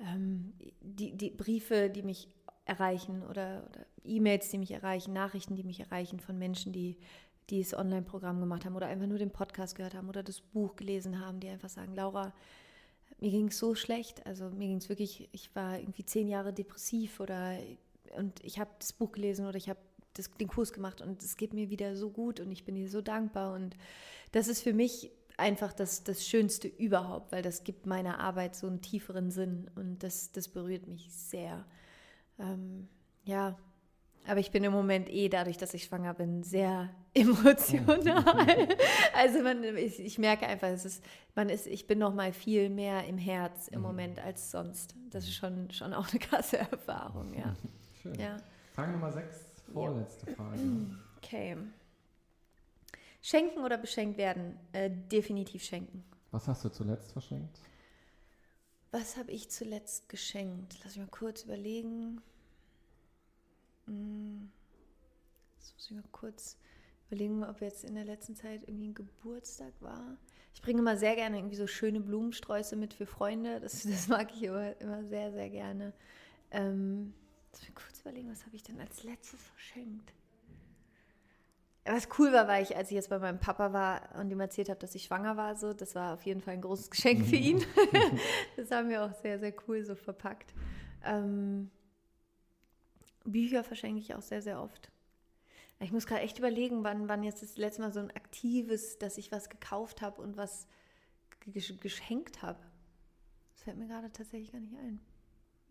[0.00, 2.28] ähm, die, die Briefe, die mich
[2.66, 6.98] erreichen oder, oder E-Mails, die mich erreichen, Nachrichten, die mich erreichen von Menschen, die
[7.50, 10.76] die das Online-Programm gemacht haben oder einfach nur den Podcast gehört haben oder das Buch
[10.76, 12.34] gelesen haben, die einfach sagen, Laura,
[13.20, 14.24] mir ging es so schlecht.
[14.26, 17.56] Also mir ging es wirklich, ich war irgendwie zehn Jahre depressiv oder
[18.16, 19.80] und ich habe das Buch gelesen oder ich habe
[20.40, 23.00] den Kurs gemacht und es geht mir wieder so gut und ich bin dir so
[23.00, 23.54] dankbar.
[23.54, 23.76] Und
[24.32, 28.66] das ist für mich einfach das, das Schönste überhaupt, weil das gibt meiner Arbeit so
[28.66, 31.64] einen tieferen Sinn und das, das berührt mich sehr.
[32.38, 32.88] Ähm,
[33.24, 33.56] ja,
[34.28, 38.68] aber ich bin im Moment eh dadurch, dass ich schwanger bin, sehr emotional.
[39.14, 42.68] also man, ich, ich, merke einfach, es ist, man ist, ich bin noch mal viel
[42.68, 43.86] mehr im Herz im mhm.
[43.86, 44.94] Moment als sonst.
[45.10, 47.56] Das ist schon, schon auch eine krasse Erfahrung, ja.
[48.02, 48.14] Schön.
[48.16, 48.36] Ja.
[48.74, 50.36] Frage Nummer sechs, vorletzte ja.
[50.36, 50.60] Frage.
[51.20, 51.56] Okay.
[53.20, 54.56] Schenken oder beschenkt werden?
[54.72, 56.04] Äh, definitiv schenken.
[56.30, 57.58] Was hast du zuletzt verschenkt?
[58.92, 60.76] Was habe ich zuletzt geschenkt?
[60.84, 62.22] Lass mich mal kurz überlegen.
[63.88, 64.50] Hm.
[65.56, 66.56] Jetzt muss ich mal kurz
[67.08, 70.18] überlegen, ob jetzt in der letzten Zeit irgendwie ein Geburtstag war.
[70.54, 73.60] Ich bringe immer sehr gerne irgendwie so schöne Blumensträuße mit für Freunde.
[73.60, 75.92] Das, das mag ich immer, immer sehr, sehr gerne.
[76.50, 77.14] Ähm,
[77.52, 80.12] lass mich kurz überlegen, was habe ich denn als letztes verschenkt?
[81.84, 84.68] Was cool war, war ich, als ich jetzt bei meinem Papa war und ihm erzählt
[84.68, 87.36] habe, dass ich schwanger war, so, das war auf jeden Fall ein großes Geschenk für
[87.36, 87.64] ihn.
[88.56, 90.52] das haben wir auch sehr, sehr cool so verpackt.
[91.02, 91.70] Ähm,
[93.28, 94.90] Bücher verschenke ich auch sehr, sehr oft.
[95.80, 99.16] Ich muss gerade echt überlegen, wann, wann jetzt das letzte Mal so ein aktives, dass
[99.16, 100.66] ich was gekauft habe und was
[101.80, 102.58] geschenkt habe.
[103.54, 105.00] Das fällt mir gerade tatsächlich gar nicht ein.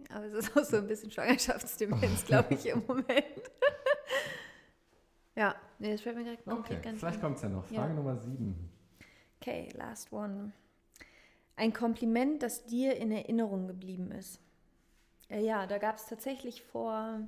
[0.10, 3.08] Aber es ist auch so ein bisschen Schwangerschaftsdemenz, glaube ich, im Moment.
[5.36, 7.66] ja, nee, das fällt mir gerade okay, ganz Vielleicht kommt es ja noch.
[7.66, 7.94] Frage ja.
[7.94, 8.70] Nummer sieben.
[9.42, 10.52] Okay, last one.
[11.56, 14.40] Ein Kompliment, das dir in Erinnerung geblieben ist.
[15.30, 17.28] Äh, ja, da gab es tatsächlich vor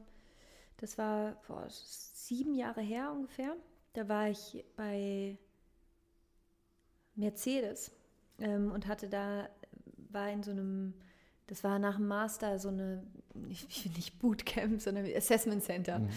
[0.79, 3.55] das war boah, sieben Jahre her ungefähr.
[3.93, 5.37] Da war ich bei
[7.15, 7.91] Mercedes
[8.39, 9.49] ähm, und hatte da,
[10.09, 10.93] war in so einem,
[11.47, 15.99] das war nach dem Master so eine, nicht, nicht Bootcamp, sondern Assessment Center.
[15.99, 16.09] Mhm.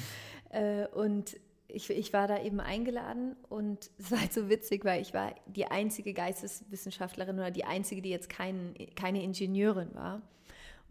[0.51, 1.37] Äh, und
[1.69, 5.35] ich, ich, war da eben eingeladen und es war halt so witzig, weil ich war
[5.47, 10.21] die einzige Geisteswissenschaftlerin oder die einzige, die jetzt kein, keine Ingenieurin war.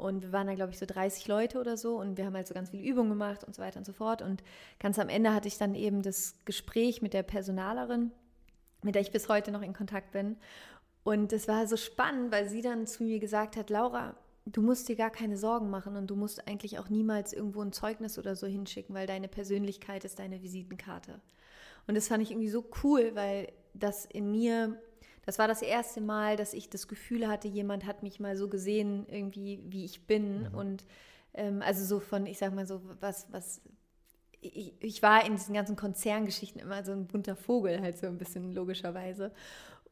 [0.02, 2.48] Und wir waren da, glaube ich, so 30 Leute oder so und wir haben halt
[2.48, 4.24] so ganz viele Übungen gemacht und so weiter und so fort.
[4.24, 4.44] Und
[4.80, 8.12] ganz am Ende hatte ich dann eben das Gespräch mit der Personalerin,
[8.82, 10.38] mit der ich bis heute noch in Kontakt bin.
[11.04, 14.16] Und es war so spannend, weil sie dann zu mir gesagt hat, Laura,
[14.48, 17.72] du musst dir gar keine Sorgen machen und du musst eigentlich auch niemals irgendwo ein
[17.72, 21.22] Zeugnis oder so hinschicken, weil deine Persönlichkeit ist deine Visitenkarte.
[21.86, 24.82] Und das fand ich irgendwie so cool, weil das in mir
[25.26, 28.48] das war das erste Mal, dass ich das Gefühl hatte, jemand hat mich mal so
[28.48, 30.50] gesehen, irgendwie, wie ich bin.
[30.50, 30.56] Mhm.
[30.56, 30.86] Und
[31.34, 33.62] Ähm, also so von, ich sag mal so, was, was
[34.42, 38.18] ich, ich, war in diesen ganzen Konzerngeschichten immer so ein bunter Vogel, halt so ein
[38.18, 39.32] bisschen logischerweise.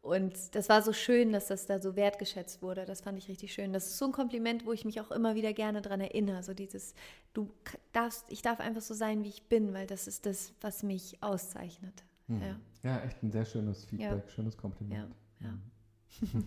[0.01, 2.85] Und das war so schön, dass das da so wertgeschätzt wurde.
[2.85, 3.73] Das fand ich richtig schön.
[3.73, 6.43] Das ist so ein Kompliment, wo ich mich auch immer wieder gerne dran erinnere.
[6.43, 6.93] So dieses,
[7.33, 7.49] du
[7.93, 11.21] darfst, ich darf einfach so sein, wie ich bin, weil das ist das, was mich
[11.21, 12.03] auszeichnet.
[12.27, 12.41] Hm.
[12.41, 12.59] Ja.
[12.83, 12.99] Ja.
[13.01, 14.29] echt ein sehr schönes Feedback, ja.
[14.29, 15.15] schönes Kompliment.
[15.39, 16.27] Ja, ja.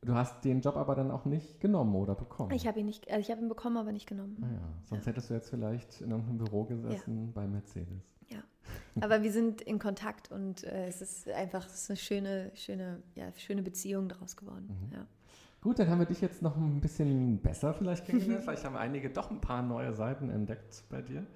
[0.00, 2.52] Du hast den Job aber dann auch nicht genommen oder bekommen?
[2.52, 4.36] Ich habe ihn nicht, also ich habe ihn bekommen, aber nicht genommen.
[4.42, 5.10] Ah sonst ja.
[5.10, 7.32] hättest du jetzt vielleicht in irgendeinem Büro gesessen ja.
[7.34, 8.14] bei Mercedes.
[8.28, 8.38] Ja,
[9.00, 13.02] aber wir sind in Kontakt und äh, es ist einfach es ist eine schöne, schöne,
[13.16, 14.68] ja, schöne Beziehung daraus geworden.
[14.68, 14.92] Mhm.
[14.94, 15.06] Ja.
[15.60, 18.44] Gut, dann haben wir dich jetzt noch ein bisschen besser vielleicht kennengelernt.
[18.44, 21.26] vielleicht haben einige doch ein paar neue Seiten entdeckt bei dir.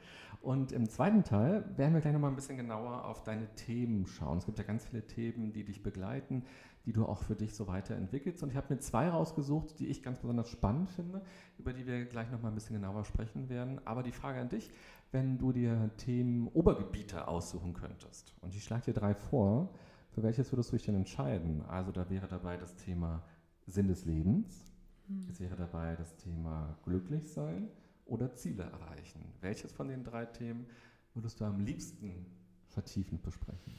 [0.42, 4.38] Und im zweiten Teil werden wir gleich nochmal ein bisschen genauer auf deine Themen schauen.
[4.38, 6.44] Es gibt ja ganz viele Themen, die dich begleiten
[6.84, 8.42] die du auch für dich so weiterentwickelst.
[8.42, 11.22] Und ich habe mir zwei rausgesucht, die ich ganz besonders spannend finde,
[11.58, 13.80] über die wir gleich nochmal ein bisschen genauer sprechen werden.
[13.86, 14.70] Aber die Frage an dich,
[15.12, 19.72] wenn du dir Themen Obergebiete aussuchen könntest, und ich schlage dir drei vor,
[20.10, 21.62] für welches würdest du dich denn entscheiden?
[21.68, 23.22] Also da wäre dabei das Thema
[23.66, 24.72] Sinn des Lebens,
[25.06, 25.26] hm.
[25.30, 27.68] es wäre dabei das Thema glücklich sein
[28.06, 29.32] oder Ziele erreichen.
[29.40, 30.66] Welches von den drei Themen
[31.14, 32.26] würdest du am liebsten
[32.68, 33.74] vertiefend besprechen?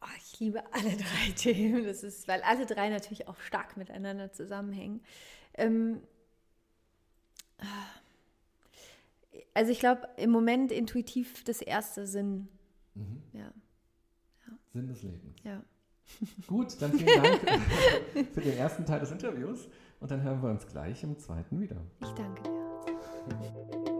[0.00, 1.84] Oh, ich liebe alle drei Themen.
[1.84, 5.00] Das ist, weil alle drei natürlich auch stark miteinander zusammenhängen.
[5.54, 6.00] Ähm,
[9.54, 12.48] also ich glaube im Moment intuitiv das erste Sinn.
[12.94, 13.22] Mhm.
[13.32, 13.52] Ja.
[14.46, 14.58] ja.
[14.72, 15.36] Sinn des Lebens.
[15.44, 15.62] Ja.
[16.46, 17.40] Gut, dann vielen Dank
[18.34, 19.68] für den ersten Teil des Interviews
[20.00, 21.76] und dann hören wir uns gleich im zweiten wieder.
[22.00, 23.84] Ich danke dir.